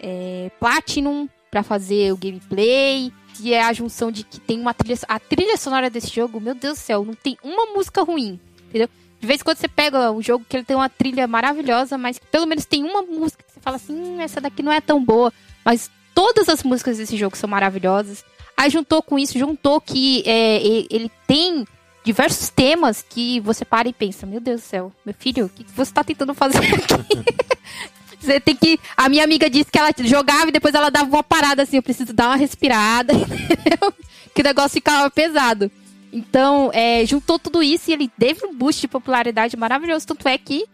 [0.00, 4.98] é, Platinum pra fazer o gameplay, se é a junção de que tem uma trilha,
[5.08, 8.88] a trilha sonora desse jogo, meu Deus do céu, não tem uma música ruim, entendeu?
[9.20, 12.18] De vez em quando você pega um jogo que ele tem uma trilha maravilhosa, mas
[12.18, 14.80] que pelo menos tem uma música que você fala assim, hum, essa daqui não é
[14.80, 15.32] tão boa,
[15.64, 18.24] mas todas as músicas desse jogo são maravilhosas.
[18.56, 20.58] Aí juntou com isso, juntou que é,
[20.90, 21.66] ele tem
[22.04, 25.64] diversos temas que você para e pensa, meu Deus do céu, meu filho, o que
[25.64, 27.24] que você tá tentando fazer aqui?
[28.26, 28.78] Você tem que.
[28.96, 31.82] A minha amiga disse que ela jogava e depois ela dava uma parada assim, eu
[31.82, 33.92] preciso dar uma respirada, entendeu?
[34.34, 35.70] Que o negócio ficava pesado.
[36.12, 40.06] Então, é, juntou tudo isso e ele teve um boost de popularidade maravilhoso.
[40.06, 40.64] Tanto é que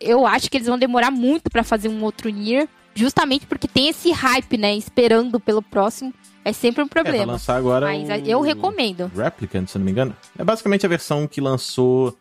[0.00, 3.88] eu acho que eles vão demorar muito pra fazer um outro Nier, justamente porque tem
[3.88, 4.76] esse hype, né?
[4.76, 6.12] Esperando pelo próximo.
[6.44, 7.32] É sempre um É, problema.
[7.32, 8.26] lançar agora Mas o...
[8.28, 9.10] eu recomendo.
[9.16, 10.14] Replicant, se não me engano.
[10.36, 12.16] É basicamente a versão que lançou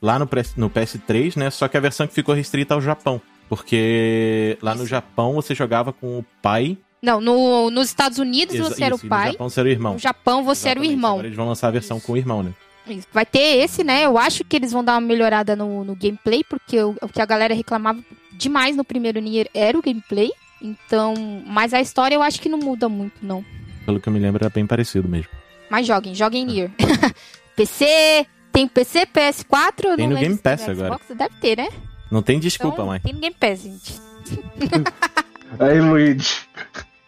[0.00, 1.50] lá no, PS no PS3, né?
[1.50, 3.20] Só que a versão que ficou restrita ao Japão.
[3.52, 6.78] Porque lá no Japão você jogava com o pai.
[7.02, 9.32] Não, no, nos Estados Unidos Exa- você era isso, o e No pai.
[9.32, 9.92] Japão você era o irmão.
[9.92, 10.96] No Japão você era o Exatamente.
[10.96, 11.10] irmão.
[11.12, 12.54] Agora eles vão lançar a versão com o irmão, né?
[12.88, 13.06] Isso.
[13.12, 14.06] Vai ter esse, né?
[14.06, 17.20] Eu acho que eles vão dar uma melhorada no, no gameplay, porque o, o que
[17.20, 18.00] a galera reclamava
[18.32, 20.30] demais no primeiro Nier era o gameplay.
[20.62, 21.12] Então,
[21.46, 23.44] mas a história eu acho que não muda muito, não.
[23.84, 25.28] Pelo que eu me lembro, era bem parecido mesmo.
[25.68, 26.70] Mas joguem, joguem Nier.
[27.54, 29.94] PC, tem PC, PS4?
[29.96, 30.94] Tem no Game Pass agora.
[30.94, 31.68] Xbox, deve ter, né?
[32.12, 33.00] Não tem desculpa, Então, mãe.
[33.00, 33.94] Tem Game Pass, gente.
[35.58, 36.40] Aí, Luigi,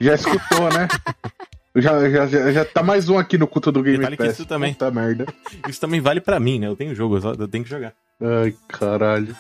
[0.01, 0.89] já escutou, né?
[1.77, 4.35] Já, já, já, já tá mais um aqui no culto do Game Detalhe que Pass.
[4.35, 4.75] isso também.
[4.75, 5.27] Puta merda.
[5.69, 6.69] Isso também vale pra mim, né?
[6.69, 7.93] Eu tenho jogo, eu só- eu tenho que jogar.
[8.23, 9.35] Ai, caralho.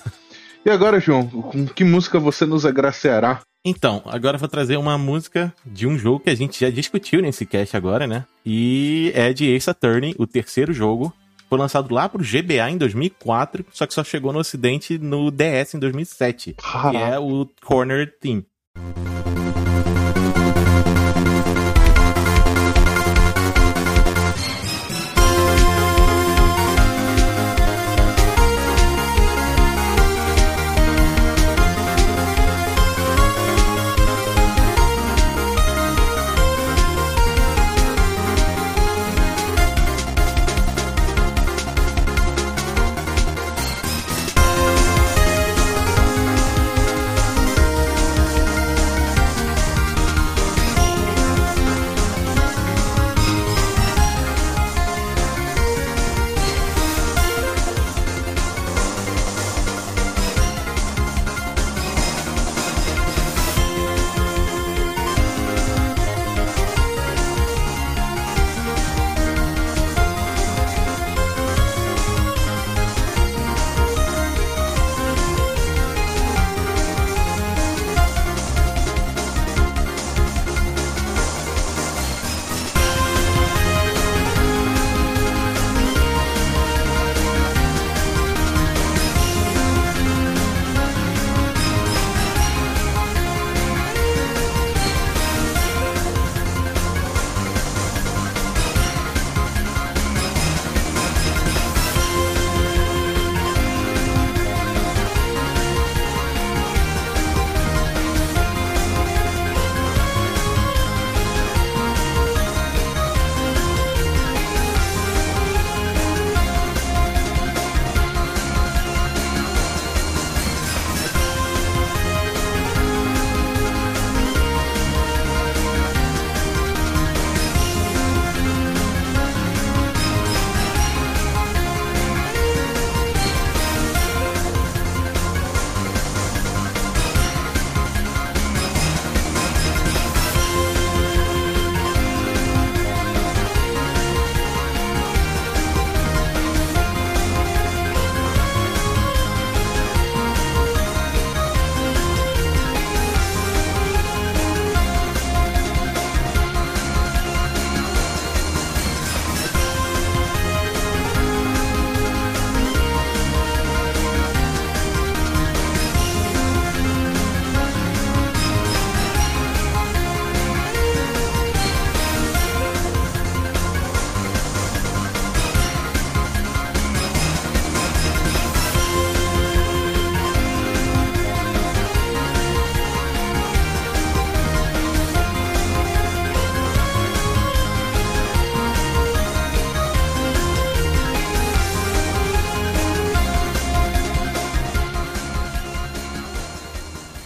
[0.66, 3.40] E agora, João, com que música você nos agraciará?
[3.64, 7.22] Então, agora eu vou trazer uma música de um jogo que a gente já discutiu
[7.22, 8.24] nesse cast agora, né?
[8.44, 11.14] E é de Ace Attorney, o terceiro jogo.
[11.48, 15.74] Foi lançado lá pro GBA em 2004, só que só chegou no ocidente no DS
[15.74, 16.56] em 2007.
[16.90, 18.44] Que é o Corner Team.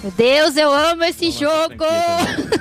[0.09, 1.85] Meu Deus, eu amo esse jogo!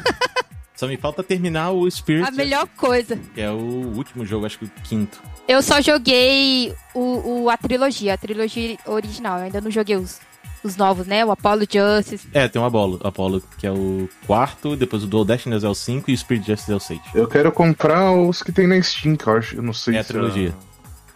[0.75, 3.17] Só me falta terminar o Spirit, A melhor coisa.
[3.33, 3.55] que é o
[3.95, 5.17] último jogo, acho que o quinto.
[5.47, 9.39] Eu só joguei o, o- a trilogia, a trilogia original.
[9.39, 10.19] Eu ainda não joguei os,
[10.63, 11.25] os novos, né?
[11.25, 12.27] O Apollo Justice.
[12.33, 15.73] É, tem o Apollo, Apollo, que é o quarto, depois o Dual Destinies é o
[15.73, 16.99] 5 e o Spirit Justice é o 6.
[17.15, 19.55] Eu quero comprar os que tem na Steam, que eu acho.
[19.55, 20.53] Eu não sei É a se trilogia.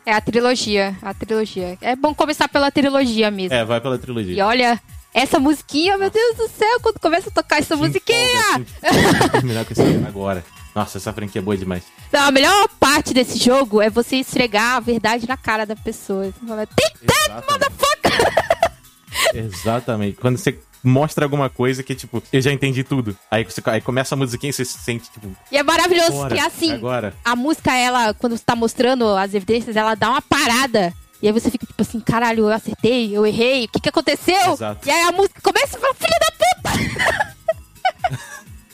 [0.06, 1.78] É a trilogia, a trilogia.
[1.82, 3.54] É bom começar pela trilogia mesmo.
[3.54, 4.34] É, vai pela trilogia.
[4.36, 4.82] E olha,
[5.14, 8.42] essa musiquinha, meu Deus do céu, quando começa a tocar essa Que musiquinha!
[8.58, 10.44] empolga, com esse game agora.
[10.74, 11.84] Nossa, essa franquia é boa demais.
[12.14, 16.26] Não, a melhor parte desse jogo é você esfregar a verdade na cara da pessoa.
[16.26, 17.72] Você fala, Tem Exatamente.
[19.36, 20.18] Exatamente.
[20.18, 23.18] Quando você mostra alguma coisa que, tipo, eu já entendi tudo.
[23.30, 26.36] Aí, você, aí começa a musiquinha e você se sente, tipo, E é maravilhoso, Bora,
[26.36, 27.14] que assim, agora.
[27.24, 30.94] a música, ela, quando você tá mostrando as evidências, ela dá uma parada.
[31.22, 34.54] E aí você fica tipo assim, caralho, eu acertei, eu errei, o que que aconteceu?
[34.54, 34.88] Exato.
[34.88, 37.36] E aí a música começa e fala, filho da puta!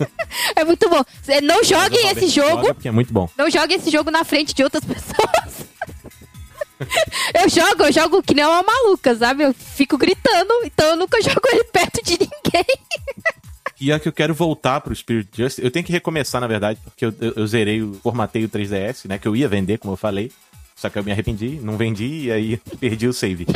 [0.55, 1.03] é muito bom.
[1.43, 3.29] Não joguem esse jogo, joga porque é muito bom.
[3.37, 5.67] não joguem esse jogo na frente de outras pessoas.
[7.33, 9.43] eu jogo, eu jogo que nem uma maluca, sabe?
[9.43, 12.65] Eu fico gritando, então eu nunca jogo ele perto de ninguém.
[13.79, 15.63] E é que eu quero voltar pro Spirit Justice.
[15.63, 19.07] Eu tenho que recomeçar, na verdade, porque eu, eu, eu zerei, o formatei o 3DS,
[19.07, 19.19] né?
[19.19, 20.31] Que eu ia vender, como eu falei.
[20.77, 23.47] Só que eu me arrependi, não vendi e aí perdi o save.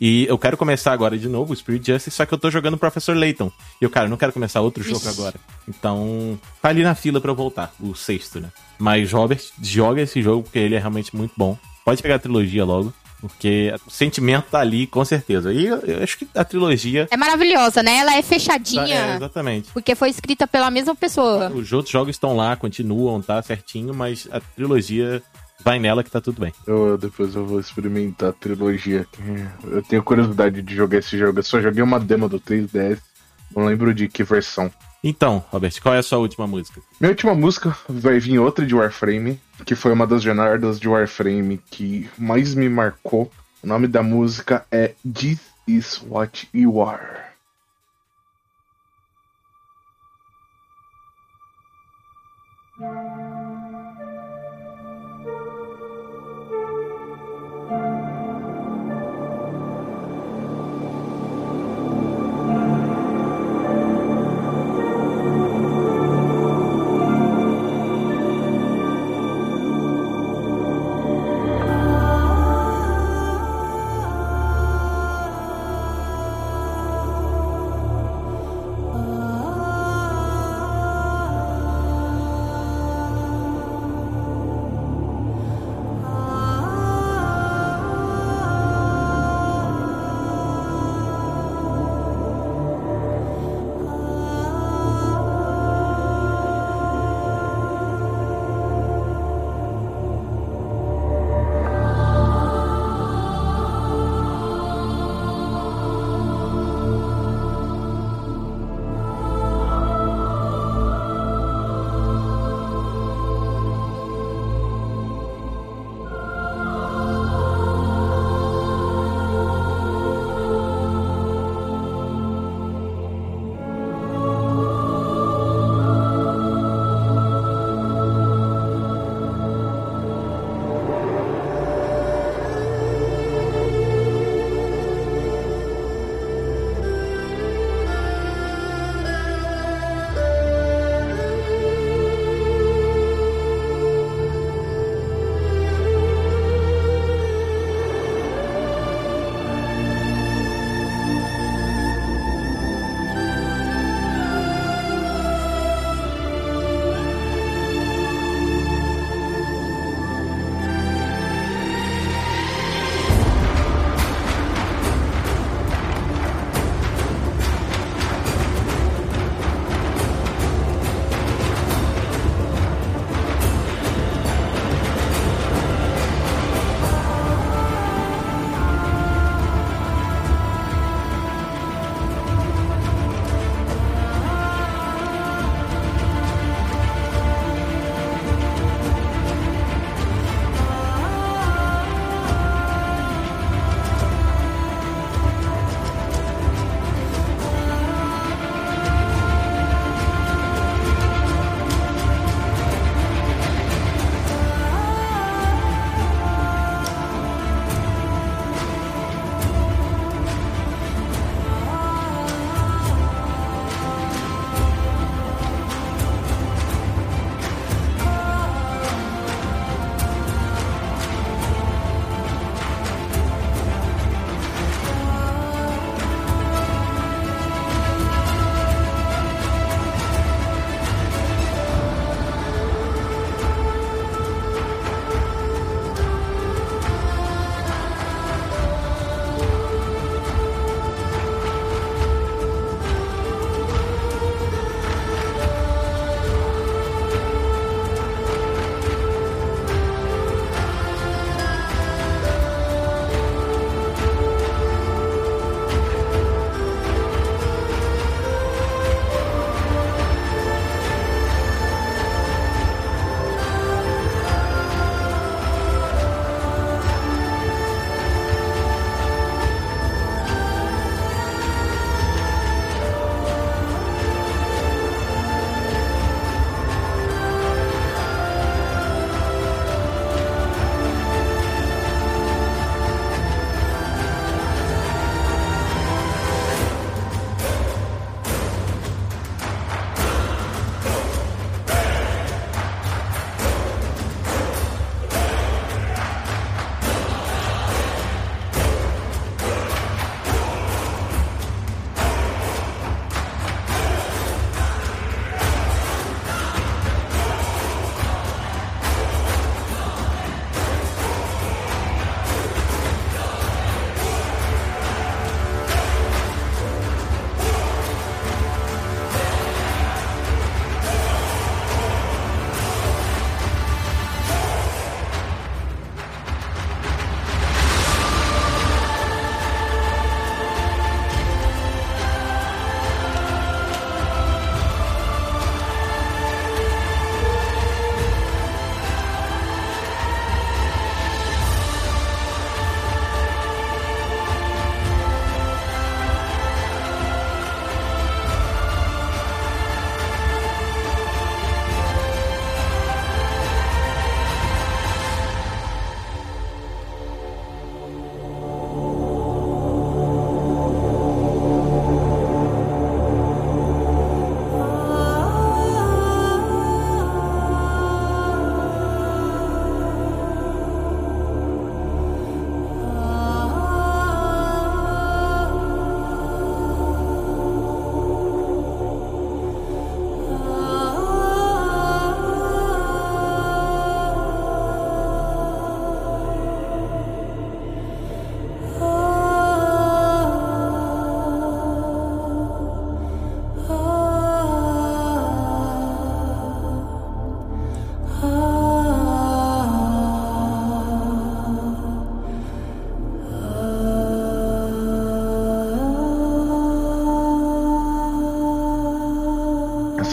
[0.00, 2.76] E eu quero começar agora de novo o Spirit Justice, só que eu tô jogando
[2.76, 3.50] Professor Layton.
[3.80, 5.36] E eu, cara, não quero começar outro jogo agora.
[5.68, 8.48] Então, tá ali na fila pra eu voltar, o sexto, né?
[8.78, 11.56] Mas Robert, joga esse jogo porque ele é realmente muito bom.
[11.84, 15.52] Pode pegar a trilogia logo, porque o sentimento tá ali, com certeza.
[15.52, 17.06] E eu, eu acho que a trilogia.
[17.10, 17.98] É maravilhosa, né?
[17.98, 19.70] Ela é É, fechadinha, exatamente.
[19.72, 21.50] porque foi escrita pela mesma pessoa.
[21.50, 25.22] Os outros jogos estão lá, continuam, tá certinho, mas a trilogia
[25.62, 26.52] vai nela que tá tudo bem.
[26.66, 29.06] Eu, depois eu vou experimentar a trilogia.
[29.10, 29.22] que
[29.64, 31.38] Eu tenho curiosidade de jogar esse jogo.
[31.38, 32.98] Eu só joguei uma demo do 3DS.
[33.54, 34.70] Não lembro de que versão.
[35.02, 36.80] Então, Robert, qual é a sua última música?
[36.98, 41.60] Minha última música vai vir outra de Warframe, que foi uma das jornadas de Warframe
[41.70, 43.30] que mais me marcou.
[43.62, 47.23] O nome da música é This Is What You Are.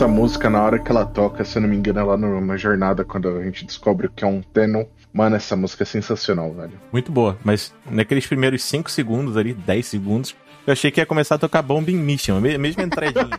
[0.01, 2.41] Essa música, na hora que ela toca, se eu não me engano, é lá no-
[2.41, 4.85] na jornada, quando a gente descobre o que é um Tenon.
[5.13, 6.71] Mano, essa música é sensacional, velho.
[6.91, 11.35] Muito boa, mas naqueles primeiros 5 segundos ali, 10 segundos, eu achei que ia começar
[11.35, 13.29] a tocar Bombing Mission, a me- mesma entradinha.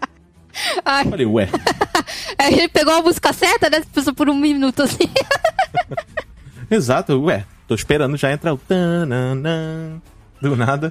[0.82, 1.46] Ai, Falei, ué,
[2.38, 3.82] a gente pegou a música certa, né?
[3.94, 5.10] Passou por um minuto assim.
[6.72, 10.00] exato, ué, tô esperando já entrar o tananã.
[10.40, 10.90] Do nada.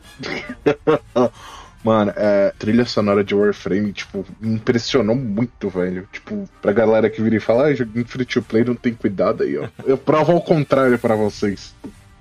[1.84, 6.08] Mano, é, trilha sonora de Warframe, tipo, me impressionou muito, velho.
[6.12, 9.42] Tipo, pra galera que vira e fala, ah, joguinho free to play não tem cuidado
[9.44, 9.68] aí, ó.
[9.86, 11.74] Eu provo ao contrário pra vocês.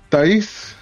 [0.09, 0.75] Thaís,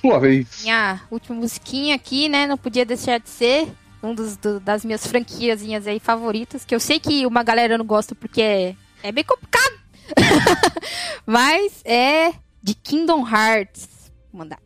[0.00, 0.62] sua vez.
[0.62, 2.46] Minha última musiquinha aqui, né?
[2.46, 3.68] Não podia deixar de ser
[4.00, 6.64] um dos, do- das minhas franquiazinhas aí favoritas.
[6.64, 9.76] Que eu sei que uma galera não gosta porque é, é bem complicado.
[11.26, 13.88] Mas é de Kingdom Hearts.
[14.32, 14.58] Vou mandar.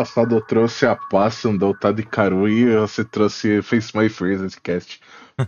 [0.00, 4.08] Passado eu trouxe a pasta um Doltado e Caru e você trouxe Face My
[4.38, 4.98] nesse cast.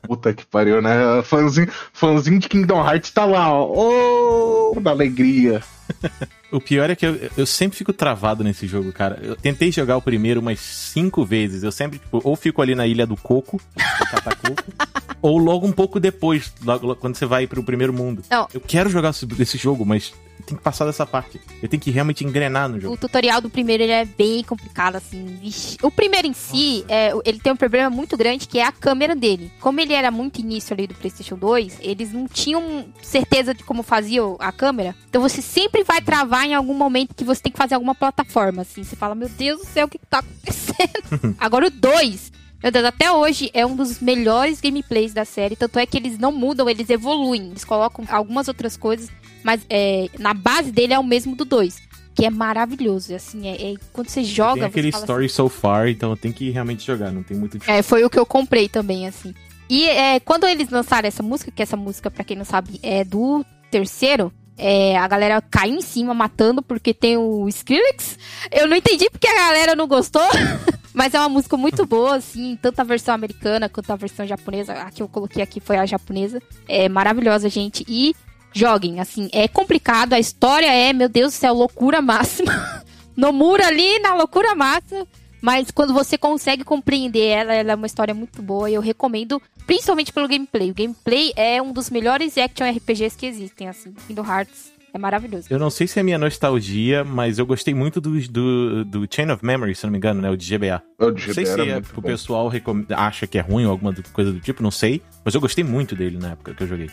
[0.06, 1.22] Puta que pariu, né?
[1.24, 4.72] Fãzinho, fãzinho de Kingdom Hearts tá lá, ó.
[4.74, 5.62] Oh, da alegria.
[6.52, 9.18] O pior é que eu, eu sempre fico travado nesse jogo, cara.
[9.22, 11.62] Eu tentei jogar o primeiro umas cinco vezes.
[11.62, 14.62] Eu sempre, tipo, ou fico ali na Ilha do Coco, do Catacoco,
[15.22, 18.22] ou logo um pouco depois, logo, logo quando você vai pro primeiro mundo.
[18.30, 18.48] Não.
[18.52, 20.12] Eu quero jogar esse, jogo, mas
[20.44, 21.40] tem que passar dessa parte.
[21.58, 22.94] Ele tem que realmente engrenar no jogo.
[22.94, 25.38] O tutorial do primeiro ele é bem complicado, assim.
[25.80, 29.14] O primeiro em si, é, ele tem um problema muito grande que é a câmera
[29.14, 29.52] dele.
[29.60, 33.82] Como ele era muito início ali do PlayStation 2, eles não tinham certeza de como
[33.84, 34.96] fazia a câmera.
[35.08, 38.62] Então você sempre vai travar em algum momento que você tem que fazer alguma plataforma,
[38.62, 38.82] assim.
[38.84, 41.36] Você fala, meu Deus do céu, o que, que tá acontecendo?
[41.40, 42.32] Agora o 2.
[42.62, 45.56] Meu Deus, até hoje é um dos melhores gameplays da série.
[45.56, 47.50] Tanto é que eles não mudam, eles evoluem.
[47.50, 49.10] Eles colocam algumas outras coisas,
[49.42, 51.76] mas é, na base dele é o mesmo do 2.
[52.14, 53.14] Que é maravilhoso.
[53.14, 54.60] Assim, é, é- quando você joga.
[54.60, 58.04] Tem aquele story so far, então tem que realmente jogar, não tem muito é, foi
[58.04, 59.34] o que eu comprei também, assim.
[59.68, 63.02] E é, quando eles lançaram essa música, que essa música, pra quem não sabe, é
[63.02, 64.30] do terceiro,
[64.64, 68.16] é, a galera caiu em cima matando porque tem o Skrillex.
[68.48, 70.22] Eu não entendi porque a galera não gostou.
[70.94, 74.74] Mas é uma música muito boa, assim, tanto a versão americana quanto a versão japonesa.
[74.74, 76.40] A que eu coloquei aqui foi a japonesa.
[76.68, 77.84] É maravilhosa, gente.
[77.88, 78.14] E
[78.52, 80.12] joguem, assim, é complicado.
[80.12, 82.84] A história é, meu Deus do céu, loucura máxima.
[83.16, 85.06] Nomura ali na loucura máxima.
[85.42, 89.42] Mas quando você consegue compreender ela, ela é uma história muito boa e eu recomendo,
[89.66, 90.70] principalmente pelo gameplay.
[90.70, 93.92] O gameplay é um dos melhores action RPGs que existem, assim.
[94.06, 95.46] Kingdom Hearts é maravilhoso.
[95.50, 99.30] Eu não sei se é minha nostalgia, mas eu gostei muito do, do, do Chain
[99.32, 100.30] of Memory, se não me engano, né?
[100.30, 100.80] O de GBA.
[100.98, 103.72] O de Não sei GBA se é, o pessoal recom- acha que é ruim ou
[103.72, 105.02] alguma coisa do tipo, não sei.
[105.24, 106.88] Mas eu gostei muito dele na época que eu joguei.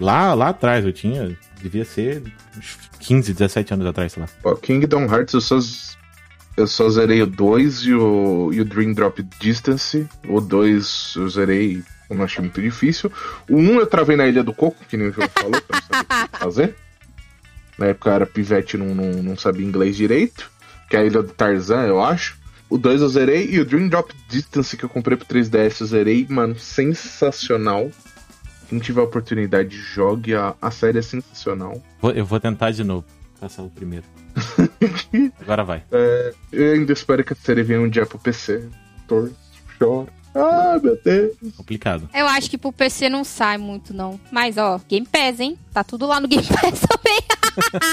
[0.00, 1.36] Lá, lá atrás, eu tinha.
[1.60, 2.22] Devia ser
[2.56, 4.28] uns 15, 17 anos atrás, sei lá.
[4.44, 5.58] Ó, Kingdom Hearts eu só,
[6.58, 10.06] eu só zerei o 2 e o, e o Dream Drop Distance.
[10.28, 13.10] O 2 eu zerei, eu não achei muito difícil.
[13.48, 16.24] O 1 eu travei na Ilha do Coco, que nem o João falou, pra saber
[16.24, 16.76] o que fazer.
[17.78, 20.50] Na época eu era pivete não, não, não sabia inglês direito.
[20.90, 22.36] Que é a Ilha do Tarzan, eu acho.
[22.68, 25.86] O 2 eu zerei e o Dream Drop Distance que eu comprei pro 3DS eu
[25.86, 27.90] zerei, mano, sensacional.
[28.68, 30.34] Quem tiver a oportunidade, jogue.
[30.34, 31.82] A, a série é sensacional.
[32.02, 33.06] Vou- eu vou tentar de novo.
[33.40, 34.04] Passar o primeiro.
[35.40, 35.82] Agora vai.
[35.90, 38.68] É, eu ainda espero que a série venha um dia pro PC.
[39.06, 39.34] Torço,
[39.78, 40.08] choro.
[40.34, 41.36] Ah, meu Deus.
[41.56, 42.08] Complicado.
[42.14, 44.20] Eu acho que pro PC não sai muito, não.
[44.30, 45.58] Mas, ó, Game Pass, hein?
[45.72, 47.18] Tá tudo lá no Game Pass também.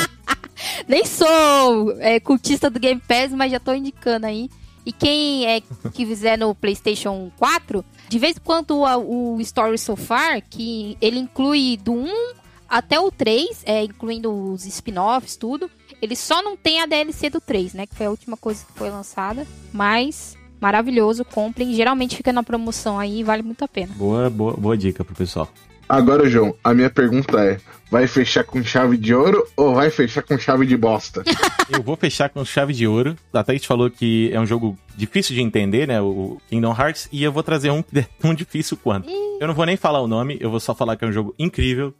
[0.88, 4.49] Nem sou é, cultista do Game Pass, mas já tô indicando aí.
[4.85, 9.77] E quem é que fizer no PlayStation 4, de vez em quando a- o Story
[9.80, 12.34] So Far, que ele inclui do 1
[12.69, 15.69] até o 3, é, incluindo os spin-offs, tudo.
[16.01, 17.85] Ele só não tem a DLC do 3, né?
[17.85, 19.45] Que foi a última coisa que foi lançada.
[19.73, 21.73] Mas, maravilhoso, comprem.
[21.73, 23.93] Geralmente fica na promoção aí, vale muito a pena.
[23.95, 25.49] Boa, boa, boa dica pro pessoal.
[25.88, 27.59] Agora, João, a minha pergunta é:
[27.89, 31.23] vai fechar com chave de ouro ou vai fechar com chave de bosta?
[31.69, 33.15] Eu vou fechar com chave de ouro.
[33.31, 36.01] A Thaís falou que é um jogo difícil de entender, né?
[36.01, 37.07] O Kingdom Hearts.
[37.11, 39.09] E eu vou trazer um que é tão difícil quanto.
[39.39, 41.34] Eu não vou nem falar o nome, eu vou só falar que é um jogo
[41.39, 41.93] incrível.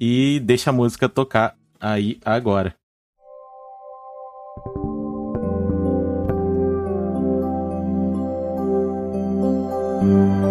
[0.00, 2.77] E deixa a música tocar aí agora.
[4.64, 4.76] thank
[10.02, 10.47] you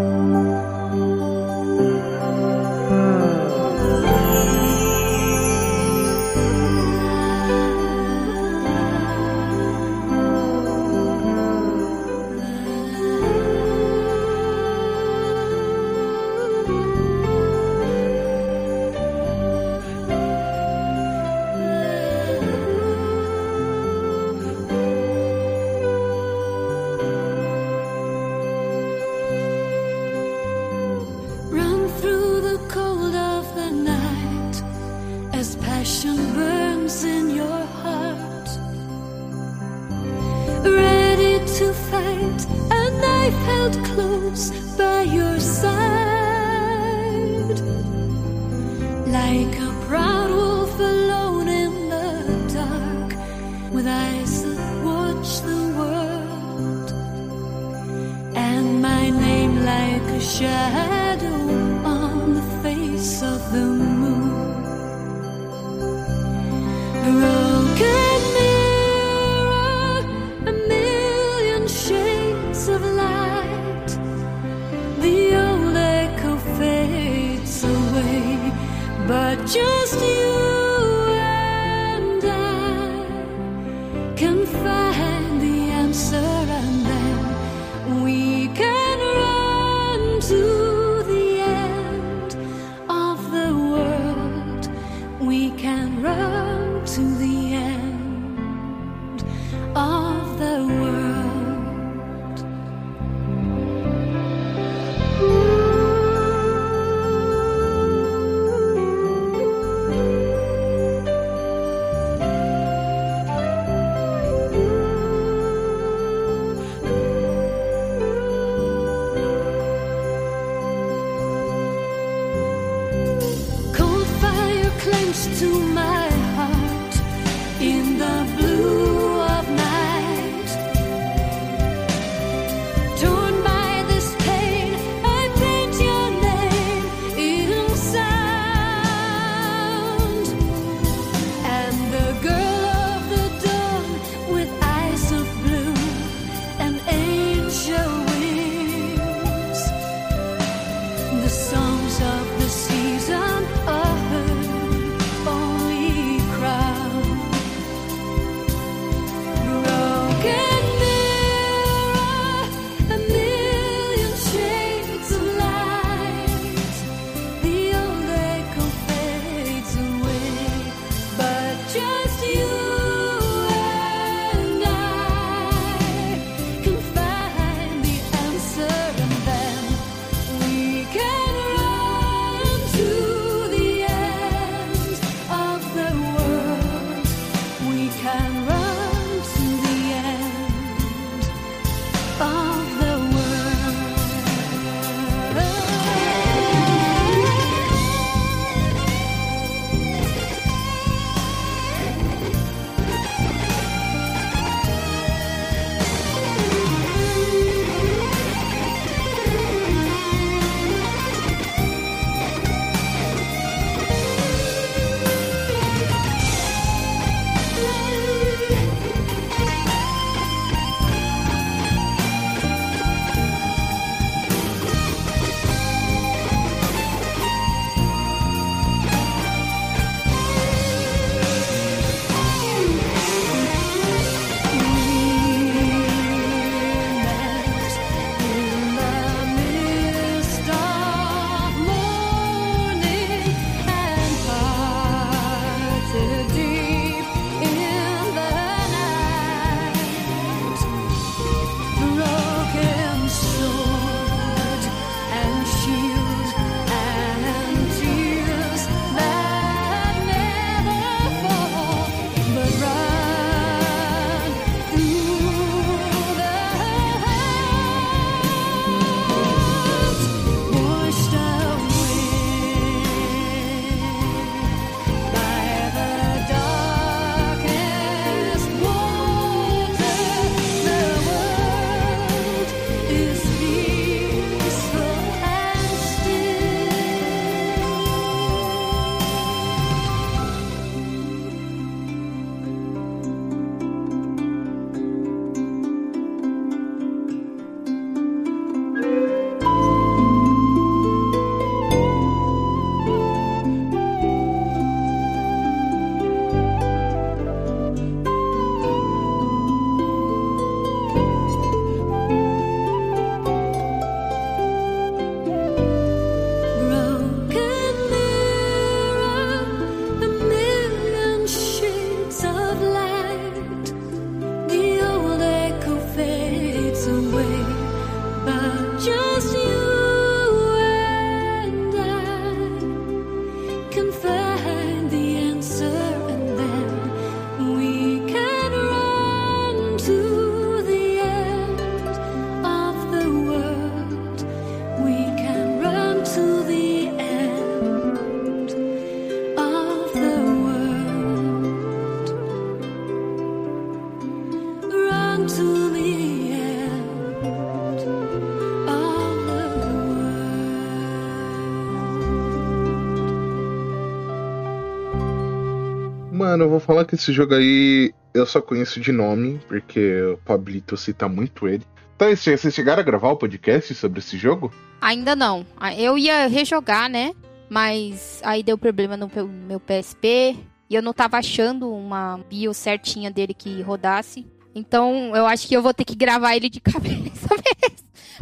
[366.37, 370.17] Mano, eu vou falar que esse jogo aí eu só conheço de nome, porque o
[370.17, 371.63] Pablito cita muito ele.
[371.95, 374.53] Então, vocês chegaram a gravar o podcast sobre esse jogo?
[374.79, 375.43] Ainda não.
[375.59, 377.11] Ah, Eu ia rejogar, né?
[377.49, 380.37] Mas aí deu problema no meu- meu PSP.
[380.69, 384.27] E eu não tava achando uma bio certinha dele que rodasse.
[384.53, 387.77] Então eu acho que eu vou ter que gravar ele de cabeça mesmo.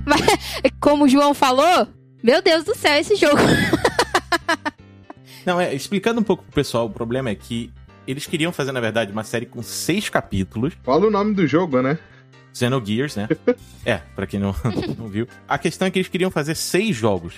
[0.06, 0.22] Mas,
[0.80, 1.86] como o João falou,
[2.24, 3.36] meu Deus do céu, esse jogo.
[5.46, 7.70] Não, é, explicando um pouco pro pessoal, o problema é que
[8.07, 10.73] eles queriam fazer, na verdade, uma série com seis capítulos.
[10.84, 11.98] Fala o nome do jogo, né?
[12.53, 13.27] Xenogears, né?
[13.86, 14.56] é, pra quem não,
[14.98, 15.27] não viu.
[15.48, 17.34] A questão é que eles queriam fazer seis jogos.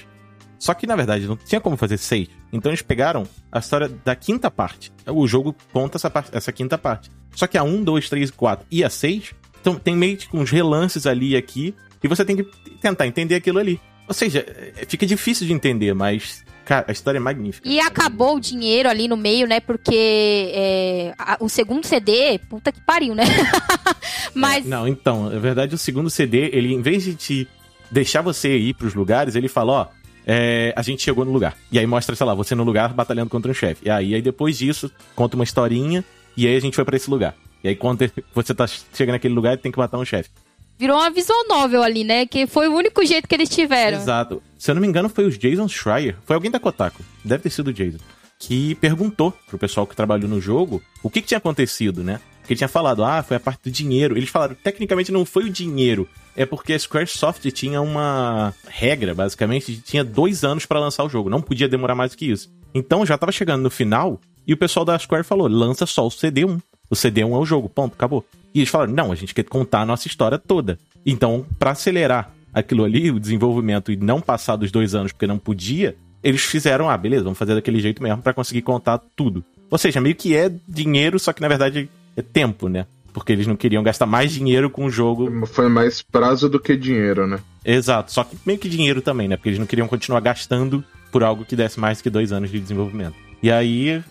[0.59, 2.29] Só que, na verdade, não tinha como fazer seis.
[2.51, 4.91] Então eles pegaram a história da quinta parte.
[5.05, 7.09] O jogo conta essa, parte- essa quinta parte.
[7.35, 10.49] Só que a 1, 2, 3, 4 e a 6 então, tem meio que uns
[10.49, 11.75] relances ali e aqui.
[12.01, 12.43] E você tem que
[12.79, 13.81] tentar entender aquilo ali.
[14.07, 14.39] Ou seja,
[14.77, 17.67] é- fica difícil de entender, mas, cara, a história é magnífica.
[17.67, 19.59] E acabou o dinheiro ali no meio, né?
[19.61, 23.23] Porque é, a- o segundo CD, puta que pariu, né?
[24.35, 27.47] Mas É, não, então, na verdade, o segundo CD, ele, em vez de te
[27.89, 29.87] deixar você ir pros lugares, ele fala, ó,
[30.25, 31.55] é, a gente chegou no lugar.
[31.71, 33.85] E aí mostra, sei lá, você no lugar batalhando contra um chefe.
[33.85, 36.03] E aí, aí depois disso, conta uma historinha,
[36.35, 37.33] e aí a gente foi pra esse lugar.
[37.63, 40.29] E aí quando você tá, chega naquele lugar, tem que matar um chefe.
[40.77, 42.25] virou uma visual novel ali, né?
[42.25, 43.97] Que foi o único jeito que eles tiveram.
[43.97, 44.43] Exato.
[44.57, 46.15] Se eu não me engano, foi os Jason Schreier.
[46.25, 47.03] Foi alguém da Kotaku.
[47.23, 47.99] Deve ter sido o Jason.
[48.39, 52.19] Que perguntou pro pessoal que trabalhou no jogo o que, que tinha acontecido, né?
[52.39, 54.17] Porque ele tinha falado, ah, foi a parte do dinheiro.
[54.17, 56.07] Eles falaram, tecnicamente não foi o dinheiro.
[56.35, 61.09] É porque a Squaresoft tinha uma regra, basicamente, de tinha dois anos pra lançar o
[61.09, 61.29] jogo.
[61.29, 62.49] Não podia demorar mais do que isso.
[62.73, 66.09] Então já tava chegando no final e o pessoal da Square falou, lança só o
[66.09, 66.61] CD1.
[66.89, 68.25] O CD1 é o jogo, ponto, acabou.
[68.53, 70.79] E eles falaram, não, a gente quer contar a nossa história toda.
[71.05, 75.37] Então, pra acelerar aquilo ali, o desenvolvimento, e não passar dos dois anos porque não
[75.37, 79.43] podia, eles fizeram, ah, beleza, vamos fazer daquele jeito mesmo pra conseguir contar tudo.
[79.69, 82.85] Ou seja, meio que é dinheiro, só que na verdade é tempo, né?
[83.13, 85.45] Porque eles não queriam gastar mais dinheiro com o jogo.
[85.47, 87.39] Foi mais prazo do que dinheiro, né?
[87.65, 89.35] Exato, só que meio que dinheiro também, né?
[89.35, 92.59] Porque eles não queriam continuar gastando por algo que desse mais que dois anos de
[92.59, 93.15] desenvolvimento.
[93.41, 94.03] E aí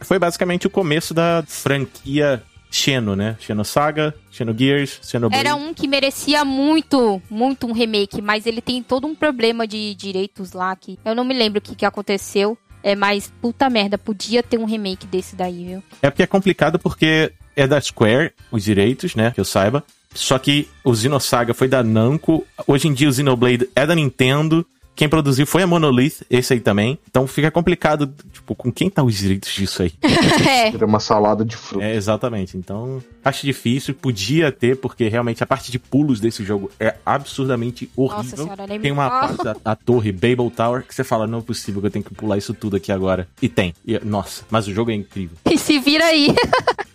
[0.00, 3.36] foi basicamente o começo da franquia Xeno, né?
[3.40, 8.60] Xeno Saga, Xeno Gears, Xeno Era um que merecia muito, muito um remake, mas ele
[8.60, 11.86] tem todo um problema de direitos lá que eu não me lembro o que, que
[11.86, 12.56] aconteceu.
[12.82, 15.82] É, mas puta merda, podia ter um remake desse daí, viu?
[16.00, 19.32] É porque é complicado porque é da Square, os direitos, né?
[19.32, 19.82] Que eu saiba.
[20.14, 22.46] Só que o Xenosaga foi da Namco.
[22.66, 24.64] Hoje em dia o Xenoblade é da Nintendo.
[24.96, 26.98] Quem produziu foi a Monolith, esse aí também.
[27.08, 29.92] Então fica complicado, tipo, com quem tá os direitos disso aí?
[30.48, 30.68] é.
[30.68, 31.84] Era uma salada de fruta.
[31.84, 32.56] É, exatamente.
[32.56, 33.94] Então, acho difícil.
[33.94, 38.38] Podia ter, porque realmente a parte de pulos desse jogo é absurdamente horrível.
[38.38, 41.40] senhora, nem me tem uma parte da a torre Babel Tower que você fala, não
[41.40, 43.28] é possível que eu tenho que pular isso tudo aqui agora.
[43.42, 43.74] E tem.
[43.86, 45.36] E, nossa, mas o jogo é incrível.
[45.56, 46.34] E se vira aí.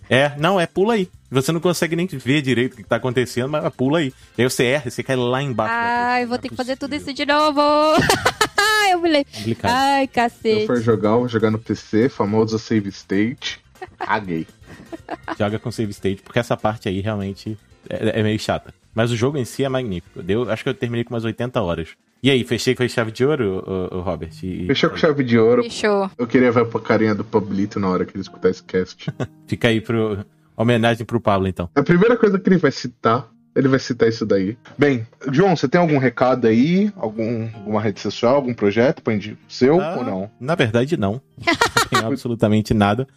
[0.09, 1.09] É, não, é pula aí.
[1.31, 4.13] Você não consegue nem ver direito o que tá acontecendo, mas pula aí.
[4.37, 5.73] E aí você erra, você cai lá embaixo.
[5.73, 7.61] Ai, vou ter que fazer tudo isso de novo.
[8.91, 9.31] eu me lembro.
[9.33, 9.71] Complicado.
[9.71, 10.67] Ai, Se eu cacete.
[10.67, 13.61] for jogar, eu vou jogar no PC, famoso save state.
[13.97, 14.45] Caguei.
[15.39, 17.57] Joga com save state, porque essa parte aí realmente
[17.89, 18.73] é, é meio chata.
[18.93, 20.21] Mas o jogo em si é magnífico.
[20.21, 21.89] Deu, acho que eu terminei com umas 80 horas.
[22.21, 24.29] E aí, fechei com a chave de ouro, o, Robert?
[24.43, 25.63] E- Fechou com chave de ouro.
[25.63, 26.11] Fechou.
[26.17, 29.09] Eu queria ver a carinha do Pablito na hora que ele escutar esse cast.
[29.47, 30.23] Fica aí pro.
[30.55, 31.69] Homenagem pro Pablo, então.
[31.75, 34.57] A primeira coisa que ele vai citar, ele vai citar isso daí.
[34.77, 36.91] Bem, João, você tem algum recado aí?
[36.95, 39.95] Algum, alguma rede social, algum projeto pra indi- seu Ah.
[39.97, 40.31] ou não?
[40.39, 41.21] Na verdade, não.
[41.37, 43.07] Não tenho absolutamente nada.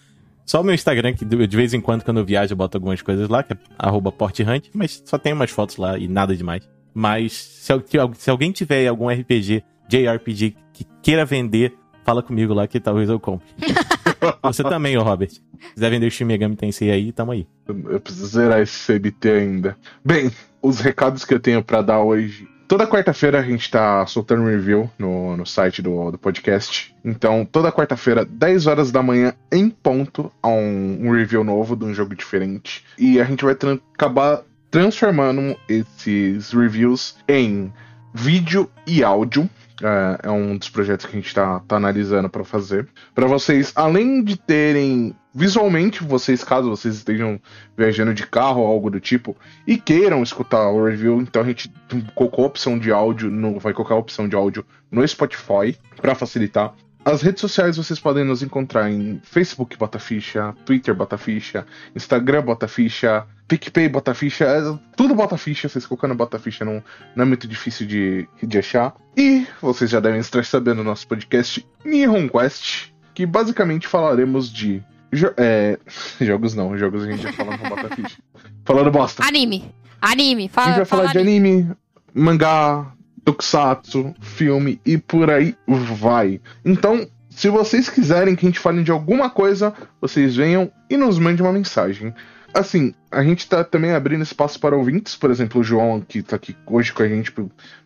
[0.46, 3.00] Só o meu Instagram, que de vez em quando, quando eu viajo, eu boto algumas
[3.00, 6.68] coisas lá, que é arroba porthunt, mas só tem umas fotos lá e nada demais.
[6.92, 7.72] Mas se,
[8.18, 11.74] se alguém tiver algum RPG, JRPG, que queira vender,
[12.04, 13.46] fala comigo lá que talvez eu compre.
[14.42, 15.30] Você também, ô Robert.
[15.30, 15.40] Se
[15.74, 17.46] quiser vender o Shin Megami Tensei aí, tamo aí.
[17.66, 19.76] Eu, preciso zerar esse CBT ainda.
[20.04, 20.30] Bem,
[20.62, 22.48] os recados que eu tenho pra dar hoje.
[22.66, 26.94] Toda quarta-feira a gente tá soltando review no, no site do, do podcast.
[27.04, 31.84] Então, toda quarta-feira, 10 horas da manhã, em ponto, há um, um review novo de
[31.84, 32.82] um jogo diferente.
[32.98, 37.70] E a gente vai tran- acabar transformando esses reviews em
[38.14, 39.48] vídeo e áudio.
[39.82, 42.88] É, é um dos projetos que a gente tá, tá analisando para fazer.
[43.14, 47.40] Para vocês, além de terem visualmente, vocês, caso vocês estejam
[47.76, 49.36] viajando de carro ou algo do tipo
[49.66, 51.72] e queiram escutar o review, então a gente
[52.14, 56.14] colocou a opção de áudio, no, vai colocar a opção de áudio no Spotify para
[56.14, 56.72] facilitar.
[57.04, 62.42] As redes sociais vocês podem nos encontrar em Facebook Bota Ficha, Twitter Bota Ficha, Instagram
[62.42, 64.60] Bota Ficha, PicPay Bota Ficha, é,
[64.96, 66.82] tudo Bota Ficha, vocês colocando Bota Ficha não,
[67.14, 68.94] não é muito difícil de, de achar.
[69.16, 74.82] E vocês já devem estar sabendo no nosso podcast Nihon Quest, que basicamente falaremos de
[75.12, 75.78] Jo- é,
[76.20, 78.16] jogos não, jogos a gente já fala no Bota Ficha.
[78.64, 79.22] Falando bosta.
[79.26, 79.70] Anime.
[80.00, 80.46] Anime.
[80.46, 81.70] A Fala, gente vai falar fala de anime,
[82.14, 82.92] mangá,
[83.24, 86.40] tokusatsu, filme e por aí vai.
[86.64, 91.18] Então, se vocês quiserem que a gente fale de alguma coisa, vocês venham e nos
[91.18, 92.14] mandem uma mensagem.
[92.54, 96.36] Assim, a gente tá também abrindo espaço para ouvintes, por exemplo, o João, que tá
[96.36, 97.32] aqui hoje com a gente,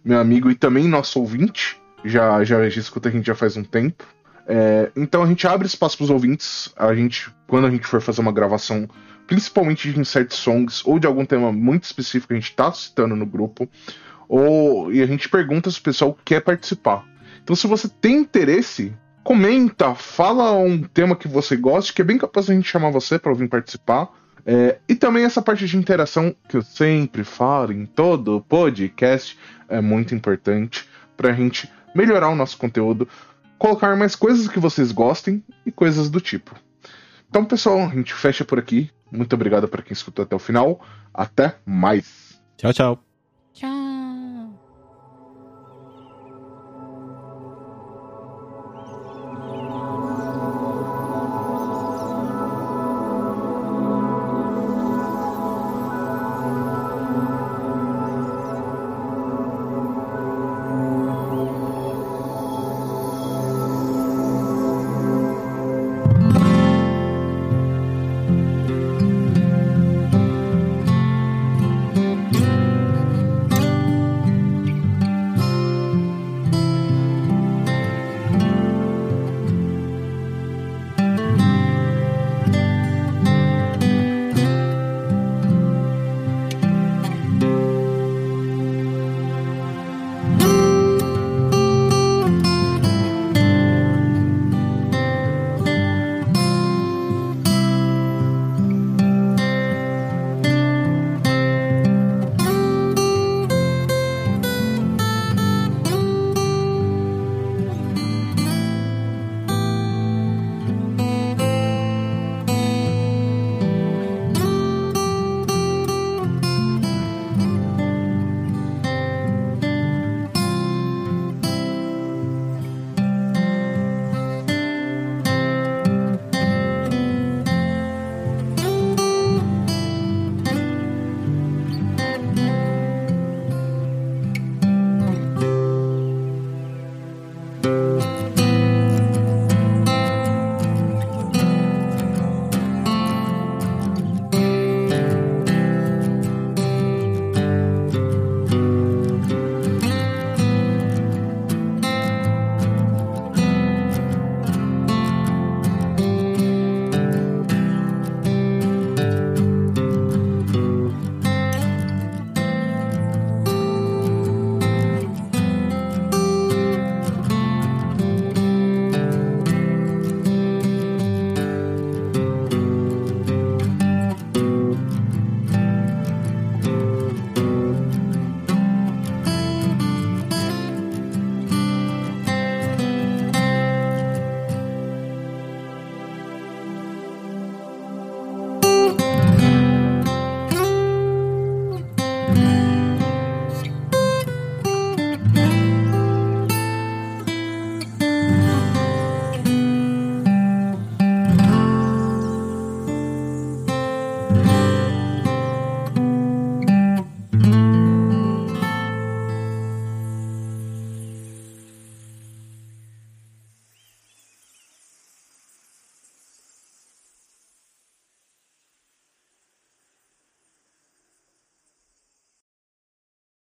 [0.04, 3.64] meu amigo e também nosso ouvinte, já, já, já escuta a gente já faz um
[3.64, 4.04] tempo.
[4.46, 6.72] É, então a gente abre espaço para os ouvintes.
[6.76, 8.88] A gente, quando a gente for fazer uma gravação,
[9.26, 13.14] principalmente de insert songs ou de algum tema muito específico que a gente tá citando
[13.14, 13.68] no grupo,
[14.26, 17.04] ou e a gente pergunta se o pessoal quer participar.
[17.42, 22.18] Então, se você tem interesse, comenta, fala um tema que você goste, que é bem
[22.18, 24.08] capaz a gente chamar você para vir participar.
[24.50, 29.38] É, e também essa parte de interação que eu sempre falo em todo podcast
[29.68, 30.88] é muito importante
[31.18, 33.06] para a gente melhorar o nosso conteúdo,
[33.58, 36.56] colocar mais coisas que vocês gostem e coisas do tipo.
[37.28, 38.90] Então, pessoal, a gente fecha por aqui.
[39.12, 40.80] Muito obrigado para quem escutou até o final.
[41.12, 42.40] Até mais.
[42.56, 43.04] Tchau, tchau.